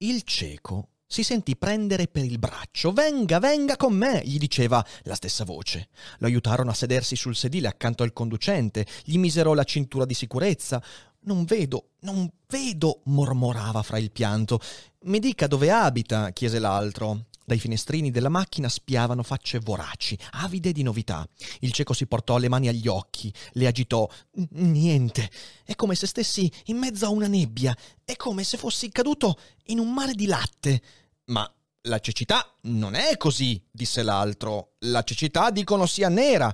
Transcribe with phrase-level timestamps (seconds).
[0.00, 2.92] Il cieco si sentì prendere per il braccio.
[2.92, 5.88] Venga, venga con me, gli diceva la stessa voce.
[6.18, 10.82] Lo aiutarono a sedersi sul sedile accanto al conducente, gli misero la cintura di sicurezza.
[11.20, 14.60] Non vedo, non vedo, mormorava fra il pianto.
[15.04, 17.28] Mi dica dove abita, chiese l'altro.
[17.46, 21.24] Dai finestrini della macchina spiavano facce voraci, avide di novità.
[21.60, 24.04] Il cieco si portò le mani agli occhi, le agitò.
[24.50, 25.30] Niente.
[25.62, 27.72] È come se stessi in mezzo a una nebbia.
[28.04, 30.82] È come se fossi caduto in un mare di latte.
[31.26, 31.48] Ma
[31.82, 34.72] la cecità non è così, disse l'altro.
[34.80, 36.52] La cecità dicono sia nera.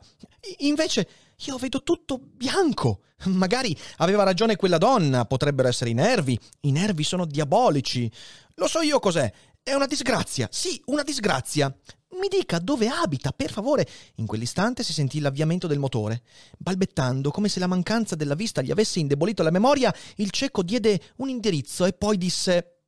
[0.59, 1.09] Invece
[1.47, 3.05] io vedo tutto bianco.
[3.29, 6.39] Magari aveva ragione quella donna, potrebbero essere i nervi.
[6.61, 8.13] I nervi sono diabolici.
[8.57, 9.33] Lo so io cos'è.
[9.65, 11.73] È una disgrazia, sì, una disgrazia.
[12.21, 13.87] Mi dica dove abita, per favore.
[14.17, 16.23] In quell'istante si sentì l'avviamento del motore.
[16.59, 21.01] Balbettando, come se la mancanza della vista gli avesse indebolito la memoria, il cieco diede
[21.19, 22.79] un indirizzo e poi disse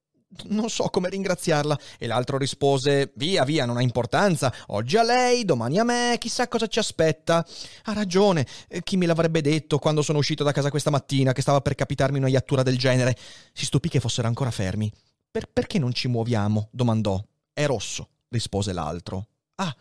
[0.46, 1.78] non so come ringraziarla.
[1.96, 4.52] E l'altro rispose: Via, via, non ha importanza.
[4.66, 7.46] Oggi a lei, domani a me, chissà cosa ci aspetta.
[7.84, 8.44] Ha ragione.
[8.82, 12.18] Chi me l'avrebbe detto quando sono uscito da casa questa mattina che stava per capitarmi
[12.18, 13.16] una iattura del genere?
[13.52, 14.92] Si stupì che fossero ancora fermi.
[15.34, 16.68] Per- perché non ci muoviamo?
[16.70, 17.20] domandò.
[17.52, 19.26] È rosso, rispose l'altro.
[19.56, 19.74] Ah,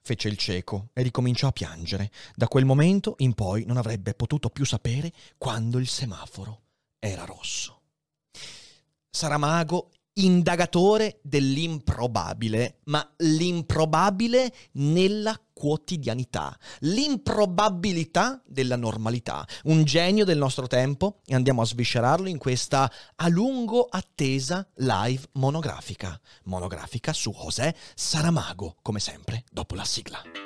[0.00, 2.10] fece il cieco e ricominciò a piangere.
[2.34, 6.62] Da quel momento in poi non avrebbe potuto più sapere quando il semaforo
[6.98, 7.82] era rosso.
[9.10, 21.20] Saramago indagatore dell'improbabile, ma l'improbabile nella quotidianità, l'improbabilità della normalità, un genio del nostro tempo
[21.24, 28.76] e andiamo a sviscerarlo in questa a lungo attesa live monografica, monografica su José Saramago,
[28.82, 30.45] come sempre, dopo la sigla.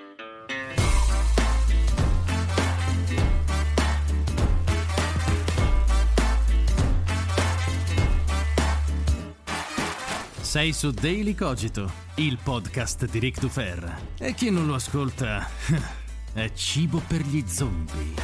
[10.50, 14.14] Sei su Daily Cogito, il podcast di Rick Dufer.
[14.18, 15.46] E chi non lo ascolta
[16.34, 18.14] è cibo per gli zombie.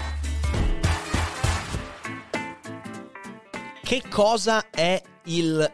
[3.81, 5.73] Che cosa è il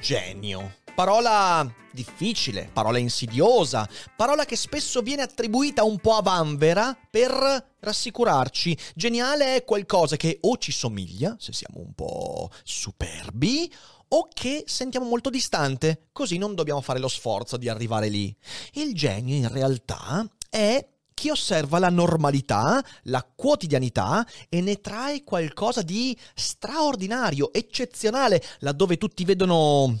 [0.00, 0.76] genio?
[0.94, 3.86] Parola difficile, parola insidiosa,
[4.16, 8.74] parola che spesso viene attribuita un po' a vanvera per rassicurarci.
[8.94, 13.70] Geniale è qualcosa che o ci somiglia, se siamo un po' superbi,
[14.12, 18.34] o che sentiamo molto distante, così non dobbiamo fare lo sforzo di arrivare lì.
[18.72, 25.82] Il genio in realtà è chi osserva la normalità, la quotidianità e ne trae qualcosa
[25.82, 29.98] di straordinario, eccezionale, laddove tutti vedono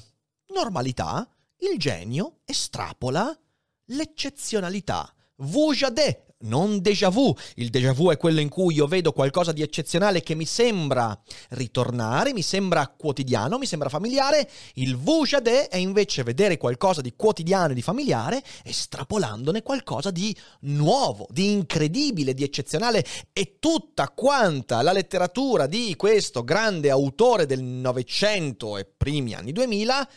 [0.54, 1.28] normalità,
[1.58, 3.38] il genio estrapola
[3.86, 5.12] l'eccezionalità.
[5.36, 7.34] Vujade, non déjà vu.
[7.56, 11.18] Il déjà vu è quello in cui io vedo qualcosa di eccezionale che mi sembra
[11.50, 14.48] ritornare, mi sembra quotidiano, mi sembra familiare.
[14.74, 21.26] Il vujade è invece vedere qualcosa di quotidiano e di familiare, estrapolandone qualcosa di nuovo,
[21.30, 23.04] di incredibile, di eccezionale.
[23.32, 30.08] E tutta quanta la letteratura di questo grande autore del Novecento e primi anni 2000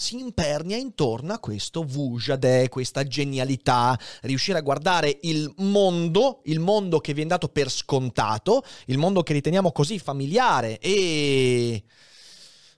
[0.00, 7.00] si impernia intorno a questo Vujade, questa genialità, riuscire a guardare il mondo, il mondo
[7.00, 11.84] che viene dato per scontato, il mondo che riteniamo così familiare e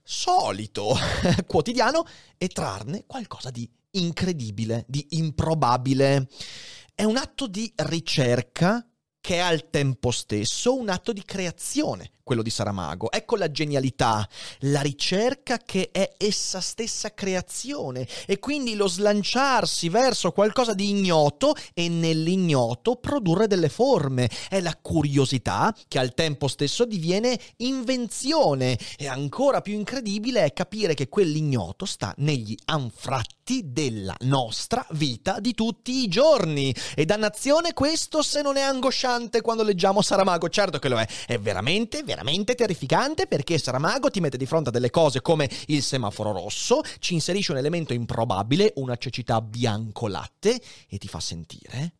[0.03, 0.93] solito,
[1.47, 2.03] quotidiano,
[2.37, 6.27] e trarne qualcosa di incredibile, di improbabile.
[6.93, 8.85] È un atto di ricerca
[9.21, 13.11] che è al tempo stesso un atto di creazione, quello di Saramago.
[13.11, 14.27] Ecco la genialità,
[14.59, 21.53] la ricerca che è essa stessa creazione e quindi lo slanciarsi verso qualcosa di ignoto
[21.73, 24.29] e nell'ignoto produrre delle forme.
[24.47, 30.93] È la curiosità che al tempo stesso diviene invenzione e ancora più incredibile è capire
[30.93, 36.73] che quell'ignoto sta negli anfratti della nostra vita di tutti i giorni.
[36.95, 41.37] E dannazione questo se non è angosciante quando leggiamo Saramago, certo che lo è, è
[41.37, 45.81] veramente, veramente veramente terrificante perché Saramago ti mette di fronte a delle cose come il
[45.81, 51.93] semaforo rosso, ci inserisce un elemento improbabile, una cecità bianco-latte e ti fa sentire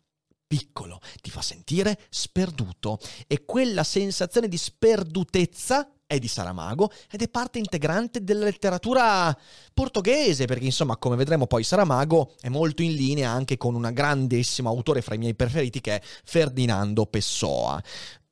[0.46, 3.00] piccolo, ti fa sentire sperduto.
[3.26, 9.36] E quella sensazione di sperdutezza è di Saramago ed è parte integrante della letteratura
[9.74, 14.70] portoghese, perché insomma, come vedremo poi Saramago è molto in linea anche con un grandissimo
[14.70, 17.82] autore fra i miei preferiti che è Ferdinando Pessoa.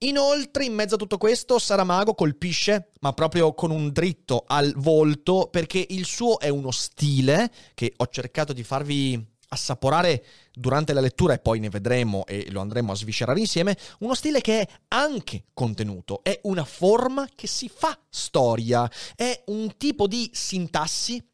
[0.03, 5.49] Inoltre, in mezzo a tutto questo, Saramago colpisce, ma proprio con un dritto al volto,
[5.51, 11.33] perché il suo è uno stile che ho cercato di farvi assaporare durante la lettura
[11.33, 15.45] e poi ne vedremo e lo andremo a sviscerare insieme, uno stile che è anche
[15.53, 21.25] contenuto, è una forma che si fa storia, è un tipo di sintassi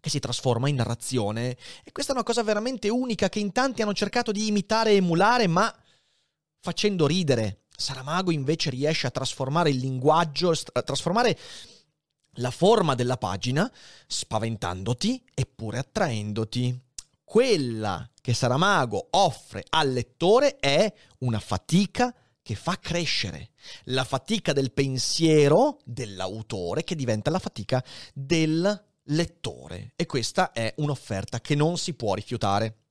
[0.00, 3.82] che si trasforma in narrazione e questa è una cosa veramente unica che in tanti
[3.82, 5.74] hanno cercato di imitare e emulare, ma
[6.60, 7.64] facendo ridere.
[7.76, 11.38] Saramago invece riesce a trasformare il linguaggio, a trasformare
[12.38, 13.70] la forma della pagina,
[14.06, 16.86] spaventandoti eppure attraendoti
[17.28, 23.50] quella che Saramago offre al lettore è una fatica che fa crescere,
[23.84, 27.84] la fatica del pensiero dell'autore che diventa la fatica
[28.14, 32.84] del lettore e questa è un'offerta che non si può rifiutare.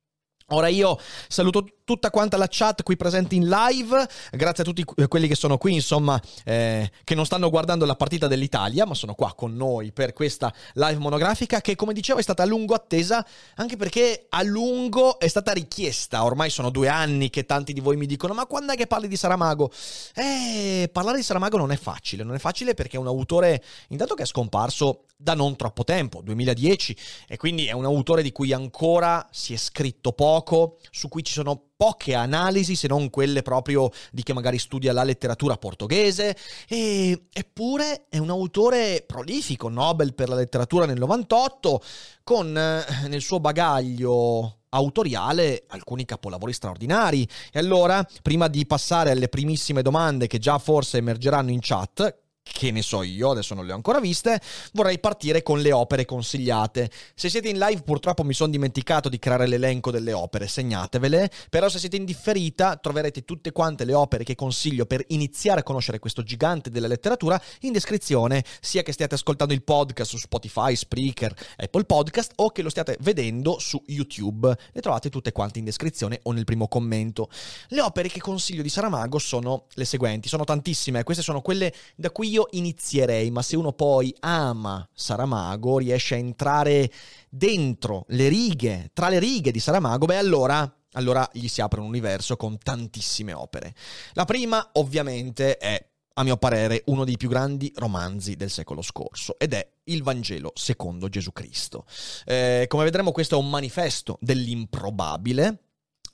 [0.52, 0.98] Ora io
[1.28, 5.58] saluto tutta quanta la chat qui presente in live, grazie a tutti quelli che sono
[5.58, 9.92] qui, insomma, eh, che non stanno guardando la partita dell'Italia, ma sono qua con noi
[9.92, 14.42] per questa live monografica che, come dicevo, è stata a lungo attesa, anche perché a
[14.42, 16.24] lungo è stata richiesta.
[16.24, 19.10] Ormai sono due anni che tanti di voi mi dicono, ma quando è che parli
[19.10, 19.70] di Saramago?
[20.16, 24.14] Eh, parlare di Saramago non è facile, non è facile perché è un autore, intanto
[24.14, 26.96] che è scomparso da non troppo tempo, 2010,
[27.28, 31.34] e quindi è un autore di cui ancora si è scritto poco, su cui ci
[31.34, 36.36] sono poche analisi se non quelle proprio di chi magari studia la letteratura portoghese
[36.68, 41.82] e, eppure è un autore prolifico, Nobel per la letteratura nel 98
[42.24, 47.28] con eh, nel suo bagaglio autoriale alcuni capolavori straordinari.
[47.52, 52.72] E allora, prima di passare alle primissime domande che già forse emergeranno in chat, che
[52.72, 54.40] ne so io, adesso non le ho ancora viste,
[54.74, 56.90] vorrei partire con le opere consigliate.
[57.16, 61.70] Se siete in live purtroppo mi sono dimenticato di creare l'elenco delle opere, segnatevele, però
[61.70, 66.00] se siete in differita troverete tutte quante le opere che consiglio per iniziare a conoscere
[66.00, 71.34] questo gigante della letteratura in descrizione, sia che stiate ascoltando il podcast su Spotify, Spreaker,
[71.58, 74.56] Apple Podcast o che lo stiate vedendo su YouTube.
[74.72, 77.30] Le trovate tutte quante in descrizione o nel primo commento.
[77.70, 82.12] Le opere che consiglio di Saramago sono le seguenti, sono tantissime, queste sono quelle da
[82.12, 86.92] cui io io inizierei, ma se uno poi ama Saramago, riesce a entrare
[87.30, 91.88] dentro le righe, tra le righe di Saramago, beh allora allora gli si apre un
[91.88, 93.76] universo con tantissime opere.
[94.14, 99.38] La prima, ovviamente, è, a mio parere, uno dei più grandi romanzi del secolo scorso
[99.38, 101.86] ed è il Vangelo secondo Gesù Cristo.
[102.26, 105.60] Eh, come vedremo, questo è un manifesto dell'improbabile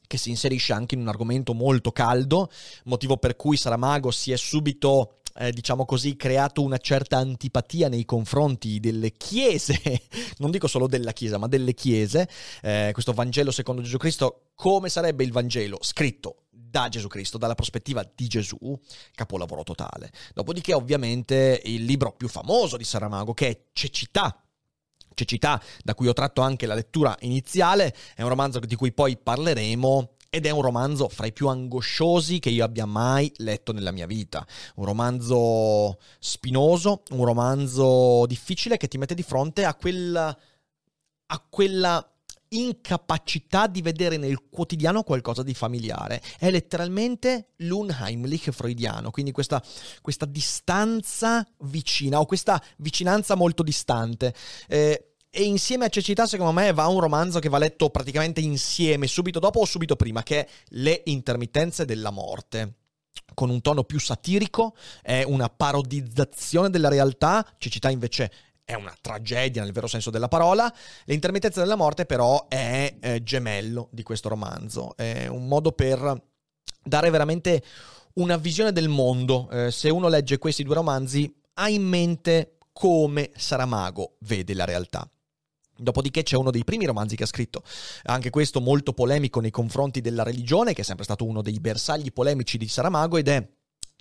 [0.06, 2.52] che si inserisce anche in un argomento molto caldo,
[2.84, 8.06] motivo per cui Saramago si è subito eh, diciamo così, creato una certa antipatia nei
[8.06, 9.80] confronti delle chiese,
[10.38, 12.28] non dico solo della chiesa, ma delle chiese.
[12.62, 17.56] Eh, questo Vangelo secondo Gesù Cristo, come sarebbe il Vangelo scritto da Gesù Cristo, dalla
[17.56, 18.58] prospettiva di Gesù,
[19.14, 20.12] capolavoro totale.
[20.34, 24.44] Dopodiché, ovviamente, il libro più famoso di Saramago, che è Cecità,
[25.14, 29.18] Cecità, da cui ho tratto anche la lettura iniziale, è un romanzo di cui poi
[29.18, 33.92] parleremo ed è un romanzo fra i più angosciosi che io abbia mai letto nella
[33.92, 34.44] mia vita.
[34.78, 40.36] Un romanzo spinoso, un romanzo difficile che ti mette di fronte a quella,
[41.28, 42.04] a quella
[42.50, 46.20] incapacità di vedere nel quotidiano qualcosa di familiare.
[46.40, 49.64] È letteralmente l'unheimlich freudiano, quindi questa,
[50.02, 54.34] questa distanza vicina o questa vicinanza molto distante.
[54.68, 59.08] Eh, e insieme a Cecità, secondo me, va un romanzo che va letto praticamente insieme,
[59.08, 62.76] subito dopo o subito prima, che è Le intermittenze della morte.
[63.34, 68.32] Con un tono più satirico, è una parodizzazione della realtà, Cecità invece
[68.64, 70.72] è una tragedia nel vero senso della parola,
[71.06, 76.16] Le intermittenze della morte però è eh, gemello di questo romanzo, è un modo per
[76.84, 77.64] dare veramente
[78.16, 83.32] una visione del mondo, eh, se uno legge questi due romanzi ha in mente come
[83.36, 85.10] Saramago vede la realtà.
[85.76, 87.64] Dopodiché c'è uno dei primi romanzi che ha scritto,
[88.04, 92.12] anche questo molto polemico nei confronti della religione, che è sempre stato uno dei bersagli
[92.12, 93.48] polemici di Saramago, ed è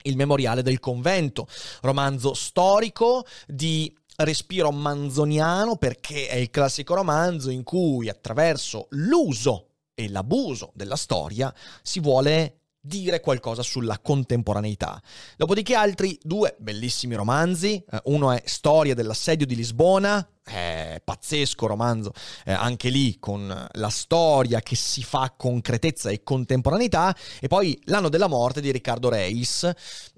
[0.02, 1.47] Il Memoriale del Convento,
[1.81, 10.09] romanzo storico di respiro manzoniano perché è il classico romanzo in cui attraverso l'uso e
[10.09, 11.52] l'abuso della storia
[11.83, 15.00] si vuole dire qualcosa sulla contemporaneità.
[15.37, 22.13] Dopodiché altri due bellissimi romanzi, eh, uno è Storia dell'assedio di Lisbona, eh, pazzesco romanzo,
[22.45, 28.09] eh, anche lì con la storia che si fa concretezza e contemporaneità, e poi L'anno
[28.09, 29.71] della morte di Riccardo Reis,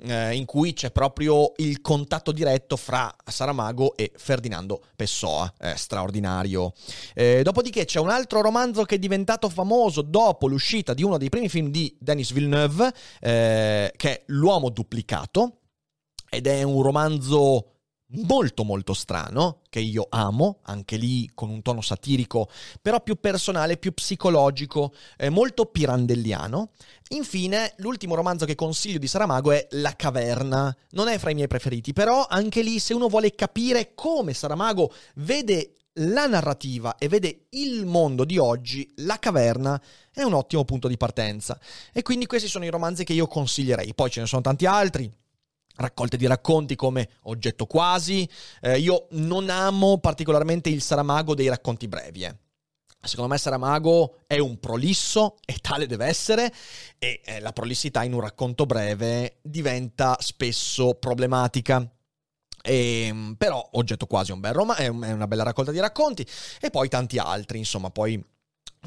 [0.03, 6.73] eh, in cui c'è proprio il contatto diretto fra Saramago e Ferdinando Pessoa, eh, straordinario.
[7.15, 11.31] Eh, dopodiché c'è un altro romanzo che è diventato famoso dopo l'uscita di uno dei
[11.31, 15.61] primi film di Denis Villeneuve, eh, che è L'uomo duplicato,
[16.29, 17.74] ed è un romanzo
[18.09, 22.49] molto molto strano, che io amo, anche lì con un tono satirico,
[22.81, 26.71] però più personale, più psicologico, eh, molto pirandelliano.
[27.11, 30.75] Infine, l'ultimo romanzo che consiglio di Saramago è La caverna.
[30.91, 34.93] Non è fra i miei preferiti, però anche lì se uno vuole capire come Saramago
[35.17, 39.81] vede la narrativa e vede il mondo di oggi, La caverna
[40.13, 41.59] è un ottimo punto di partenza.
[41.93, 43.95] E quindi questi sono i romanzi che io consiglierei.
[43.95, 45.13] Poi ce ne sono tanti altri
[45.77, 48.29] raccolte di racconti come oggetto quasi.
[48.61, 52.25] Eh, io non amo particolarmente il Saramago dei racconti brevi.
[52.25, 52.37] Eh.
[53.03, 56.53] Secondo me Saramago è un prolisso e tale deve essere
[56.99, 61.89] e eh, la prolissità in un racconto breve diventa spesso problematica.
[62.67, 66.27] E, ehm, però oggetto quasi un bel romanzo, è una bella raccolta di racconti
[66.61, 68.23] e poi tanti altri, insomma, poi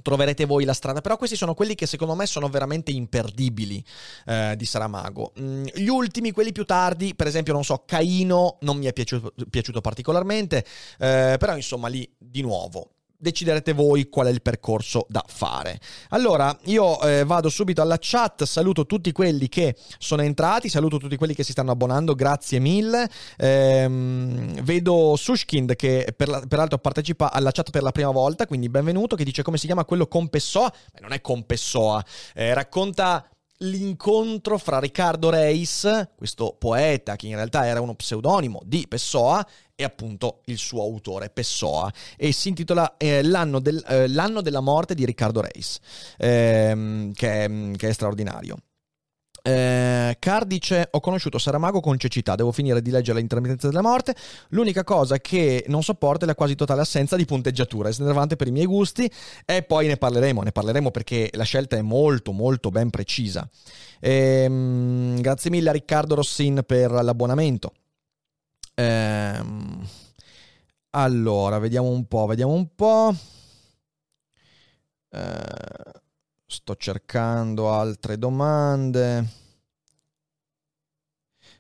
[0.02, 3.84] troverete voi la strada, però questi sono quelli che secondo me sono veramente imperdibili
[4.26, 5.34] eh, di Saramago.
[5.40, 9.34] Mm, gli ultimi, quelli più tardi, per esempio, non so, Caino non mi è piaciuto,
[9.50, 10.66] piaciuto particolarmente,
[11.00, 15.80] eh, però insomma lì di nuovo deciderete voi qual è il percorso da fare.
[16.10, 21.18] Allora, io eh, vado subito alla chat, saluto tutti quelli che sono entrati, saluto tutti
[21.18, 23.10] quelli che si stanno abbonando, grazie mille.
[23.38, 28.70] Ehm, vedo Sushkind che per la, peraltro partecipa alla chat per la prima volta, quindi
[28.70, 30.72] benvenuto, che dice come si chiama quello con Pessoa.
[30.94, 32.04] Beh, non è con Pessoa,
[32.36, 33.28] eh, racconta
[33.62, 39.46] l'incontro fra Riccardo Reis, questo poeta che in realtà era uno pseudonimo di Pessoa,
[39.80, 44.60] e appunto il suo autore Pessoa e si intitola eh, l'anno, del, eh, l'anno, della
[44.60, 45.78] morte di Riccardo Reis,
[46.18, 48.58] ehm, che, è, che è straordinario.
[49.44, 54.16] Eh, Car dice: Ho conosciuto Saramago con cecità, devo finire di leggere l'intermittenza della morte.
[54.50, 57.88] L'unica cosa che non sopporta è la quasi totale assenza di punteggiatura.
[57.88, 59.10] È snervante per i miei gusti.
[59.46, 63.48] E poi ne parleremo, ne parleremo perché la scelta è molto, molto ben precisa.
[64.02, 67.72] Ehm, grazie mille a Riccardo Rossin per l'abbonamento.
[68.80, 69.88] Ehm,
[70.92, 73.14] allora, vediamo un po', vediamo un po'.
[75.10, 76.02] Eh,
[76.46, 79.46] sto cercando altre domande.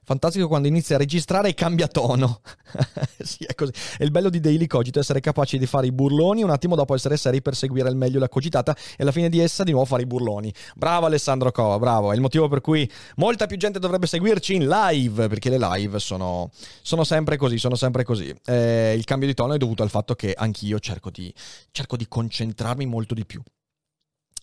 [0.08, 2.40] Fantastico quando inizia a registrare e cambia tono.
[3.20, 3.74] sì, è così.
[3.98, 6.96] È il bello di Daily Cogito, essere capaci di fare i burloni, un attimo dopo
[6.96, 9.86] essere seri per seguire al meglio la cogitata e alla fine di essa di nuovo
[9.86, 10.54] fare i burloni.
[10.78, 12.14] Bravo Alessandro Cova, bravo.
[12.14, 16.00] È il motivo per cui molta più gente dovrebbe seguirci in live, perché le live
[16.00, 18.34] sono, sono sempre così, sono sempre così.
[18.46, 21.34] Eh, il cambio di tono è dovuto al fatto che anch'io cerco di,
[21.72, 23.42] cerco di concentrarmi molto di più.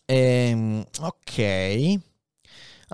[0.04, 2.12] Ehm, ok.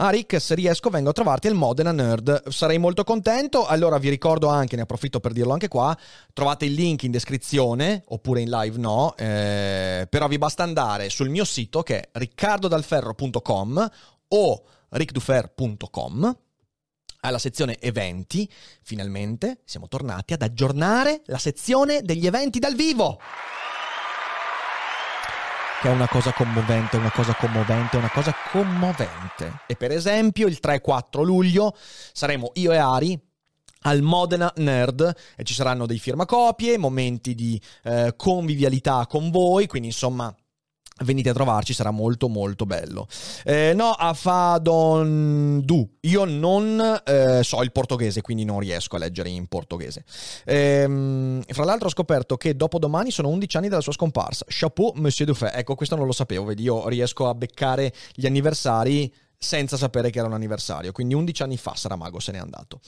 [0.03, 2.49] Ah, Rick, se riesco vengo a trovarti al Modena Nerd.
[2.49, 3.67] Sarei molto contento.
[3.67, 5.95] Allora vi ricordo anche, ne approfitto per dirlo anche qua,
[6.33, 11.29] trovate il link in descrizione, oppure in live no, eh, però vi basta andare sul
[11.29, 13.91] mio sito che è riccardodalferro.com
[14.29, 16.39] o rickdufer.com
[17.21, 23.19] alla sezione eventi, finalmente siamo tornati ad aggiornare la sezione degli eventi dal vivo
[25.81, 29.63] che è una cosa commovente, una cosa commovente, una cosa commovente.
[29.67, 31.75] E per esempio il 3-4 luglio
[32.13, 33.19] saremo io e Ari
[33.85, 39.89] al Modena Nerd e ci saranno dei firmacopie, momenti di eh, convivialità con voi, quindi
[39.89, 40.35] insomma
[41.05, 43.07] venite a trovarci, sarà molto molto bello.
[43.45, 48.99] Eh, no, a Fadon Du, io non eh, so il portoghese, quindi non riesco a
[48.99, 50.05] leggere in portoghese.
[50.45, 54.45] Eh, fra l'altro ho scoperto che dopo domani sono 11 anni dalla sua scomparsa.
[54.49, 55.51] Chapeau, Monsieur Dufay.
[55.55, 59.13] Ecco, questo non lo sapevo, vedi, io riesco a beccare gli anniversari
[59.43, 62.81] senza sapere che era un anniversario, quindi 11 anni fa Saramago se n'è andato.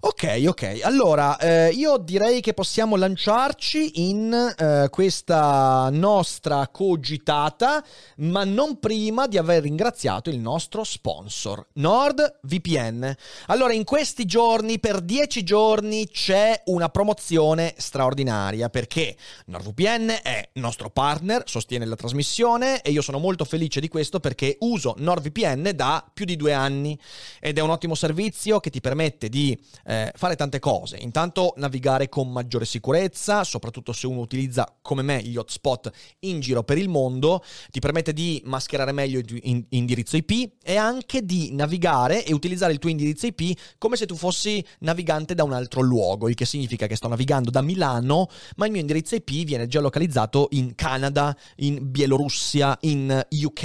[0.00, 7.84] Ok, ok, allora eh, io direi che possiamo lanciarci in eh, questa nostra cogitata,
[8.16, 13.14] ma non prima di aver ringraziato il nostro sponsor, NordVPN.
[13.46, 20.90] Allora, in questi giorni, per 10 giorni, c'è una promozione straordinaria perché NordVPN è nostro
[20.90, 25.98] partner, sostiene la trasmissione e io sono molto felice di questo perché uso NordVPN da
[26.12, 26.98] più di due anni
[27.40, 30.96] ed è un ottimo servizio che ti permette di eh, fare tante cose.
[30.98, 35.90] Intanto navigare con maggiore sicurezza, soprattutto se uno utilizza come me gli hotspot
[36.20, 41.24] in giro per il mondo, ti permette di mascherare meglio il indirizzo IP e anche
[41.24, 45.52] di navigare e utilizzare il tuo indirizzo IP come se tu fossi navigante da un
[45.52, 49.44] altro luogo, il che significa che sto navigando da Milano, ma il mio indirizzo IP
[49.44, 53.64] viene geolocalizzato in Canada, in Bielorussia, in UK.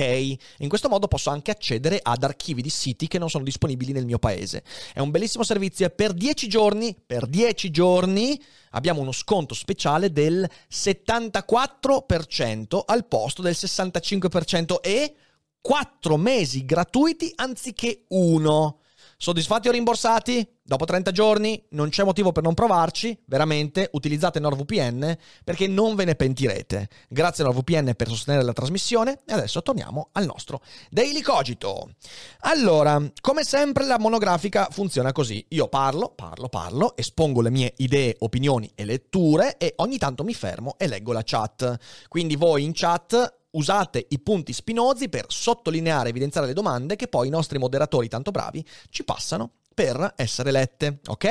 [0.60, 4.06] In questo modo posso anche accedere ad archivi di siti che non sono disponibili nel
[4.06, 4.64] mio paese.
[4.94, 8.42] È un bellissimo servizio e per 10 giorni, per 10 giorni
[8.72, 15.16] abbiamo uno sconto speciale del 74% al posto del 65% e
[15.62, 18.80] 4 mesi gratuiti anziché uno.
[19.18, 20.55] Soddisfatti o rimborsati?
[20.68, 26.06] Dopo 30 giorni non c'è motivo per non provarci, veramente utilizzate NordVPN perché non ve
[26.06, 26.90] ne pentirete.
[27.08, 31.92] Grazie a NordVPN per sostenere la trasmissione e adesso torniamo al nostro Daily Cogito.
[32.40, 35.46] Allora, come sempre la monografica funziona così.
[35.50, 40.34] Io parlo, parlo, parlo, espongo le mie idee, opinioni e letture e ogni tanto mi
[40.34, 41.78] fermo e leggo la chat.
[42.08, 47.08] Quindi voi in chat usate i punti spinosi per sottolineare e evidenziare le domande che
[47.08, 51.02] poi i nostri moderatori tanto bravi ci passano per essere lette.
[51.08, 51.28] Ok?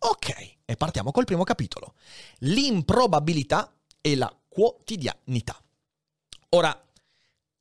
[0.00, 1.94] Ok, e partiamo col primo capitolo.
[2.38, 5.62] L'improbabilità e la quotidianità.
[6.50, 6.76] Ora,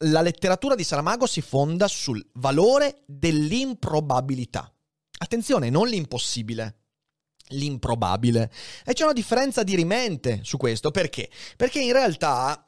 [0.06, 4.74] la letteratura di Saramago si fonda sul valore dell'improbabilità.
[5.20, 6.80] Attenzione, non l'impossibile,
[7.50, 8.52] l'improbabile.
[8.84, 11.30] E c'è una differenza di rimente su questo, perché?
[11.56, 12.68] Perché in realtà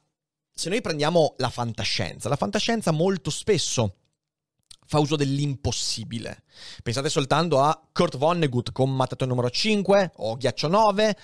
[0.54, 3.96] se noi prendiamo la fantascienza, la fantascienza molto spesso
[4.86, 6.44] fa uso dell'impossibile.
[6.82, 11.18] Pensate soltanto a Kurt Vonnegut con Mattatore numero 5 o Ghiaccio 9.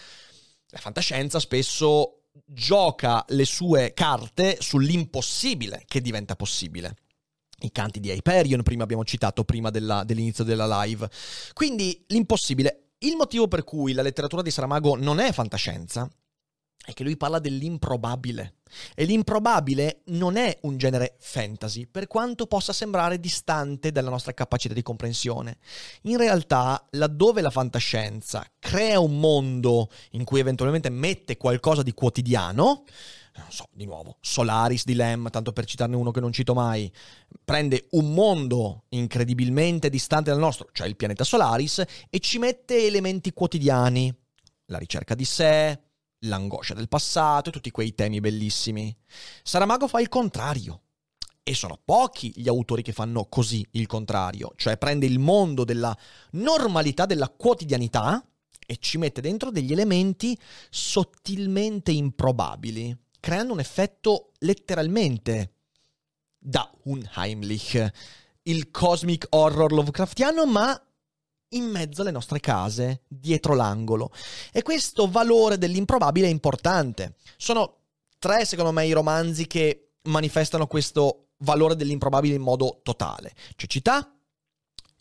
[0.70, 6.96] La fantascienza spesso gioca le sue carte sull'impossibile che diventa possibile.
[7.62, 11.10] I canti di Hyperion, prima abbiamo citato, prima della, dell'inizio della live.
[11.54, 12.92] Quindi l'impossibile.
[13.00, 16.10] Il motivo per cui la letteratura di Saramago non è fantascienza
[16.86, 18.55] è che lui parla dell'improbabile.
[18.95, 24.74] E l'improbabile non è un genere fantasy, per quanto possa sembrare distante dalla nostra capacità
[24.74, 25.57] di comprensione.
[26.03, 32.83] In realtà, laddove la fantascienza crea un mondo in cui eventualmente mette qualcosa di quotidiano,
[33.36, 36.91] non so, di nuovo, Solaris di Lem, tanto per citarne uno che non cito mai,
[37.43, 43.31] prende un mondo incredibilmente distante dal nostro, cioè il pianeta Solaris, e ci mette elementi
[43.31, 44.13] quotidiani,
[44.65, 45.88] la ricerca di sé,
[46.19, 48.95] l'angoscia del passato e tutti quei temi bellissimi.
[49.43, 50.81] Saramago fa il contrario.
[51.41, 55.97] E sono pochi gli autori che fanno così il contrario, cioè prende il mondo della
[56.32, 58.23] normalità, della quotidianità
[58.67, 60.38] e ci mette dentro degli elementi
[60.69, 65.53] sottilmente improbabili, creando un effetto letteralmente
[66.38, 67.91] da Unheimlich,
[68.43, 70.79] il cosmic horror Lovecraftiano, ma
[71.49, 74.12] in mezzo alle nostre case, dietro l'angolo.
[74.51, 77.15] E questo valore dell'improbabile è importante.
[77.38, 77.77] Sono
[78.19, 83.33] tre, secondo me, i romanzi che manifestano questo valore dell'improbabile in modo totale.
[83.55, 84.13] C'è Città,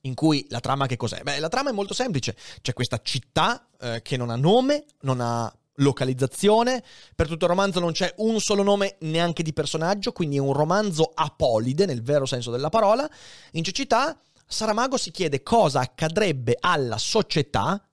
[0.02, 1.22] in cui la trama che cos'è?
[1.22, 2.36] Beh, la trama è molto semplice.
[2.60, 6.82] C'è questa città eh, che non ha nome, non ha localizzazione.
[7.14, 10.52] Per tutto il romanzo non c'è un solo nome neanche di personaggio, quindi è un
[10.52, 13.08] romanzo apolide nel vero senso della parola.
[13.52, 14.18] In cecità
[14.50, 17.86] Saramago si chiede cosa accadrebbe alla società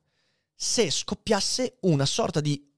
[0.56, 2.72] se scoppiasse una sorta di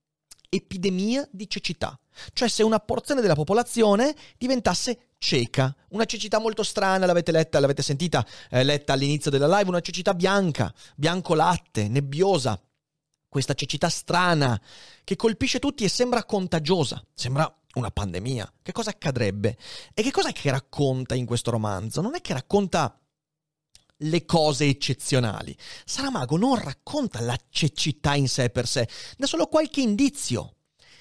[0.49, 1.97] epidemia di cecità.
[2.33, 7.83] Cioè se una porzione della popolazione diventasse cieca, una cecità molto strana, l'avete letta, l'avete
[7.83, 12.59] sentita eh, letta all'inizio della live, una cecità bianca, bianco latte, nebbiosa,
[13.29, 14.59] questa cecità strana
[15.03, 18.53] che colpisce tutti e sembra contagiosa, sembra una pandemia.
[18.63, 19.55] Che cosa accadrebbe?
[19.93, 22.01] E che cosa è che racconta in questo romanzo?
[22.01, 22.99] Non è che racconta
[23.97, 25.55] le cose eccezionali.
[25.85, 30.55] Saramago non racconta la cecità in sé per sé, dà solo qualche indizio.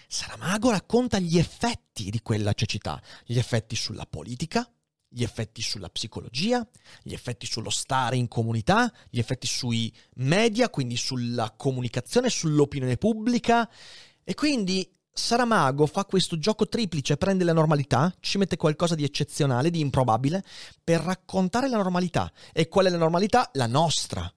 [0.08, 4.70] Saramago racconta gli effetti di quella cecità, gli effetti sulla politica,
[5.08, 6.66] gli effetti sulla psicologia,
[7.02, 13.68] gli effetti sullo stare in comunità, gli effetti sui media, quindi sulla comunicazione, sull'opinione pubblica.
[14.22, 19.70] E quindi Saramago fa questo gioco triplice, prende la normalità, ci mette qualcosa di eccezionale,
[19.70, 20.44] di improbabile,
[20.84, 22.30] per raccontare la normalità.
[22.52, 23.48] E qual è la normalità?
[23.54, 24.30] La nostra.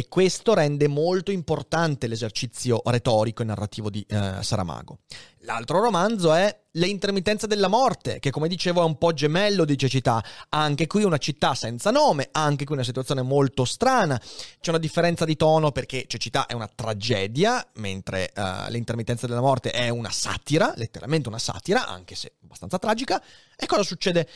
[0.00, 5.00] E questo rende molto importante l'esercizio retorico e narrativo di eh, Saramago.
[5.40, 9.76] L'altro romanzo è Le intermittenze della morte, che come dicevo è un po' gemello di
[9.76, 10.24] cecità.
[10.48, 14.18] Anche qui una città senza nome, anche qui una situazione molto strana.
[14.58, 19.42] C'è una differenza di tono perché cecità è una tragedia, mentre uh, Le intermittenze della
[19.42, 23.22] morte è una satira, letteralmente una satira, anche se abbastanza tragica.
[23.54, 24.26] E cosa succede?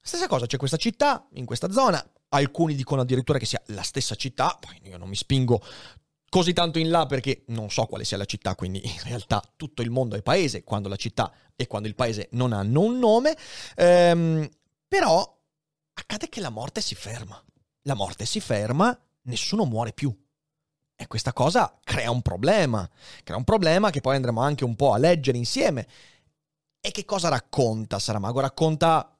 [0.00, 4.14] Stessa cosa, c'è questa città, in questa zona, alcuni dicono addirittura che sia la stessa
[4.14, 5.62] città, poi io non mi spingo
[6.28, 9.82] così tanto in là perché non so quale sia la città, quindi in realtà tutto
[9.82, 13.36] il mondo è paese, quando la città e quando il paese non hanno un nome,
[13.76, 14.48] ehm,
[14.88, 15.40] però
[15.92, 17.42] accade che la morte si ferma.
[17.82, 20.14] La morte si ferma, nessuno muore più.
[20.96, 22.88] E questa cosa crea un problema,
[23.24, 25.86] crea un problema che poi andremo anche un po' a leggere insieme.
[26.80, 28.40] E che cosa racconta Saramago?
[28.40, 29.11] Racconta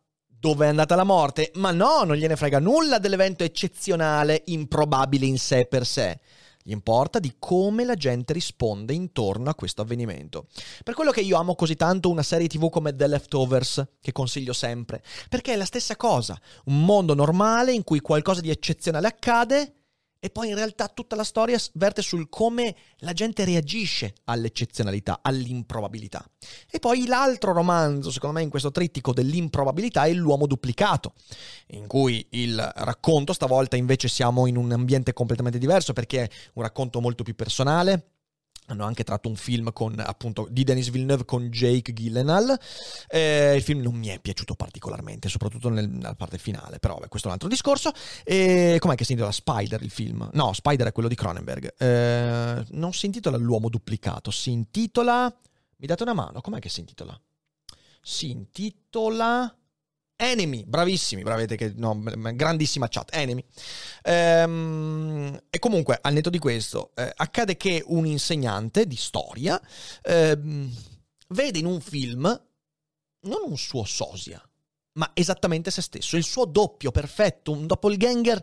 [0.42, 1.52] dove è andata la morte?
[1.54, 6.18] Ma no, non gliene frega nulla dell'evento eccezionale, improbabile in sé per sé.
[6.64, 10.48] Gli importa di come la gente risponde intorno a questo avvenimento.
[10.82, 14.52] Per quello che io amo così tanto una serie TV come The Leftovers, che consiglio
[14.52, 19.81] sempre, perché è la stessa cosa, un mondo normale in cui qualcosa di eccezionale accade
[20.24, 26.24] e poi in realtà tutta la storia verte sul come la gente reagisce all'eccezionalità, all'improbabilità.
[26.70, 31.14] E poi l'altro romanzo, secondo me, in questo trittico dell'improbabilità è L'uomo duplicato,
[31.70, 36.62] in cui il racconto, stavolta invece siamo in un ambiente completamente diverso perché è un
[36.62, 38.11] racconto molto più personale,
[38.66, 42.58] hanno anche tratto un film con, appunto, di Denis Villeneuve con Jake Gyllenhaal.
[43.08, 47.08] Eh, il film non mi è piaciuto particolarmente, soprattutto nel, nella parte finale, però beh,
[47.08, 47.92] questo è un altro discorso.
[48.24, 50.28] E com'è che si intitola Spider il film?
[50.32, 51.74] No, Spider è quello di Cronenberg.
[51.76, 55.34] Eh, non si intitola L'uomo duplicato, si intitola...
[55.76, 57.18] Mi date una mano, com'è che si intitola?
[58.00, 59.54] Si intitola...
[60.22, 63.44] Enemy, bravissimi, bravete che no, grandissima chat, Enemy.
[64.04, 69.60] Ehm, e comunque, al netto di questo, eh, accade che un insegnante di storia
[70.02, 70.72] ehm,
[71.30, 72.22] vede in un film
[73.22, 74.40] non un suo sosia,
[74.92, 78.40] ma esattamente se stesso, il suo doppio perfetto, un doppelganger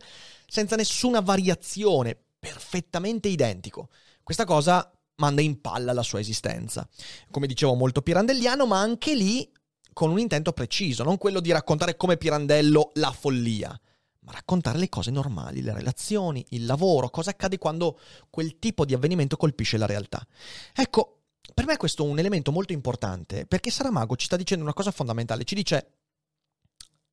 [0.47, 3.87] senza nessuna variazione, perfettamente identico.
[4.21, 6.85] Questa cosa manda in palla la sua esistenza.
[7.31, 9.49] Come dicevo, molto pirandelliano, ma anche lì
[9.99, 13.77] con un intento preciso, non quello di raccontare come Pirandello la follia,
[14.19, 18.93] ma raccontare le cose normali, le relazioni, il lavoro, cosa accade quando quel tipo di
[18.93, 20.25] avvenimento colpisce la realtà.
[20.73, 24.71] Ecco, per me questo è un elemento molto importante, perché Saramago ci sta dicendo una
[24.71, 25.91] cosa fondamentale, ci dice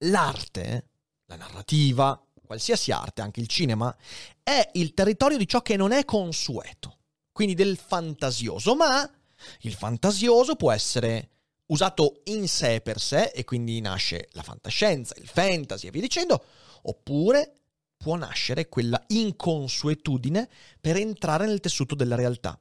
[0.05, 0.91] l'arte,
[1.25, 3.93] la narrativa, qualsiasi arte, anche il cinema,
[4.45, 6.99] è il territorio di ciò che non è consueto,
[7.33, 9.11] quindi del fantasioso, ma
[9.63, 11.31] il fantasioso può essere
[11.67, 16.43] usato in sé per sé e quindi nasce la fantascienza, il fantasy e via dicendo,
[16.83, 17.53] oppure
[17.97, 20.49] può nascere quella inconsuetudine
[20.81, 22.59] per entrare nel tessuto della realtà.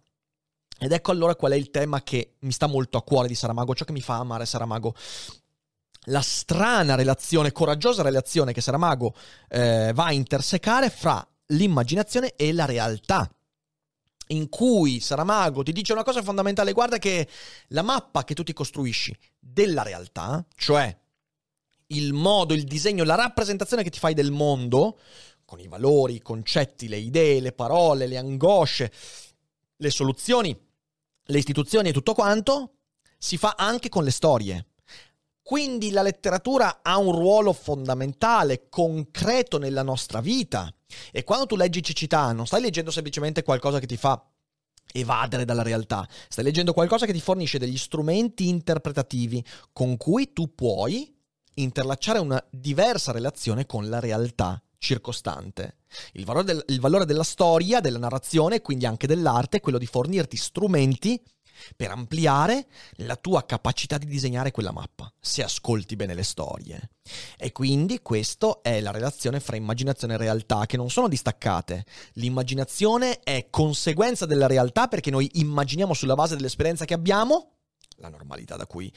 [0.78, 3.76] Ed ecco allora qual è il tema che mi sta molto a cuore di Saramago,
[3.76, 4.96] ciò che mi fa amare Saramago.
[6.10, 9.16] La strana relazione, coraggiosa relazione che Saramago
[9.48, 13.35] eh, va a intersecare fra l'immaginazione e la realtà
[14.28, 17.28] in cui Saramago ti dice una cosa fondamentale, guarda che
[17.70, 20.96] la mappa che tu ti costruisci della realtà, cioè
[21.88, 24.98] il modo, il disegno, la rappresentazione che ti fai del mondo,
[25.46, 28.92] con i valori, i concetti, le idee, le parole, le angosce,
[29.78, 30.58] le soluzioni,
[31.28, 32.74] le istituzioni e tutto quanto,
[33.18, 34.66] si fa anche con le storie.
[35.48, 40.74] Quindi la letteratura ha un ruolo fondamentale, concreto nella nostra vita.
[41.12, 44.28] E quando tu leggi cecità, non stai leggendo semplicemente qualcosa che ti fa
[44.92, 50.56] evadere dalla realtà, stai leggendo qualcosa che ti fornisce degli strumenti interpretativi con cui tu
[50.56, 51.16] puoi
[51.54, 55.78] interlacciare una diversa relazione con la realtà circostante.
[56.14, 59.86] Il valore, del, il valore della storia, della narrazione, quindi anche dell'arte, è quello di
[59.86, 61.22] fornirti strumenti
[61.76, 66.90] per ampliare la tua capacità di disegnare quella mappa, se ascolti bene le storie.
[67.38, 71.86] E quindi questa è la relazione fra immaginazione e realtà, che non sono distaccate.
[72.14, 77.52] L'immaginazione è conseguenza della realtà perché noi immaginiamo sulla base dell'esperienza che abbiamo,
[77.98, 78.92] la normalità da cui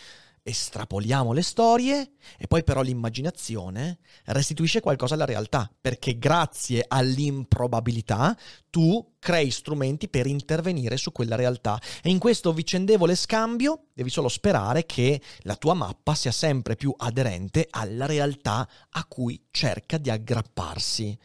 [0.48, 8.36] estrapoliamo le storie e poi però l'immaginazione restituisce qualcosa alla realtà, perché grazie all'improbabilità
[8.70, 14.28] tu crei strumenti per intervenire su quella realtà e in questo vicendevole scambio devi solo
[14.28, 20.10] sperare che la tua mappa sia sempre più aderente alla realtà a cui cerca di
[20.10, 21.16] aggrapparsi.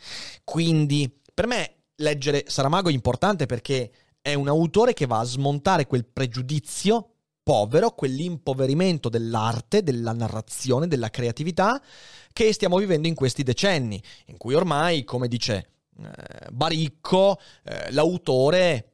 [0.43, 5.85] Quindi per me leggere Saramago è importante perché è un autore che va a smontare
[5.85, 7.12] quel pregiudizio
[7.43, 11.81] povero, quell'impoverimento dell'arte, della narrazione, della creatività
[12.31, 15.67] che stiamo vivendo in questi decenni, in cui ormai, come dice
[15.99, 18.93] eh, Baricco, eh, l'autore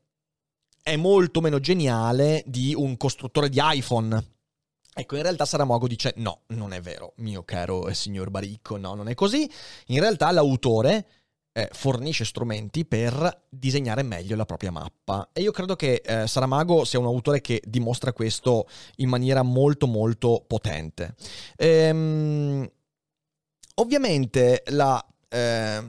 [0.82, 4.38] è molto meno geniale di un costruttore di iPhone.
[4.92, 9.08] Ecco, in realtà Saramago dice no, non è vero, mio caro signor Baricco, no, non
[9.08, 9.50] è così.
[9.88, 11.19] In realtà l'autore
[11.60, 15.30] eh, fornisce strumenti per disegnare meglio la propria mappa.
[15.34, 18.68] E io credo che eh, Saramago sia un autore che dimostra questo
[18.98, 21.16] in maniera molto molto potente.
[21.58, 22.70] Ehm,
[23.76, 25.84] ovviamente la, eh,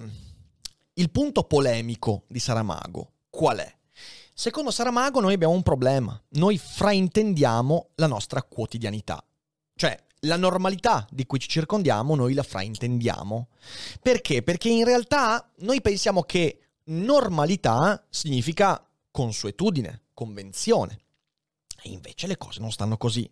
[0.95, 3.75] il punto polemico di Saramago qual è?
[4.35, 9.23] Secondo Saramago noi abbiamo un problema, noi fraintendiamo la nostra quotidianità.
[9.75, 13.49] Cioè, la normalità di cui ci circondiamo noi la fraintendiamo.
[14.03, 14.43] Perché?
[14.43, 21.01] Perché in realtà noi pensiamo che normalità significa consuetudine, convenzione.
[21.83, 23.29] E invece le cose non stanno così.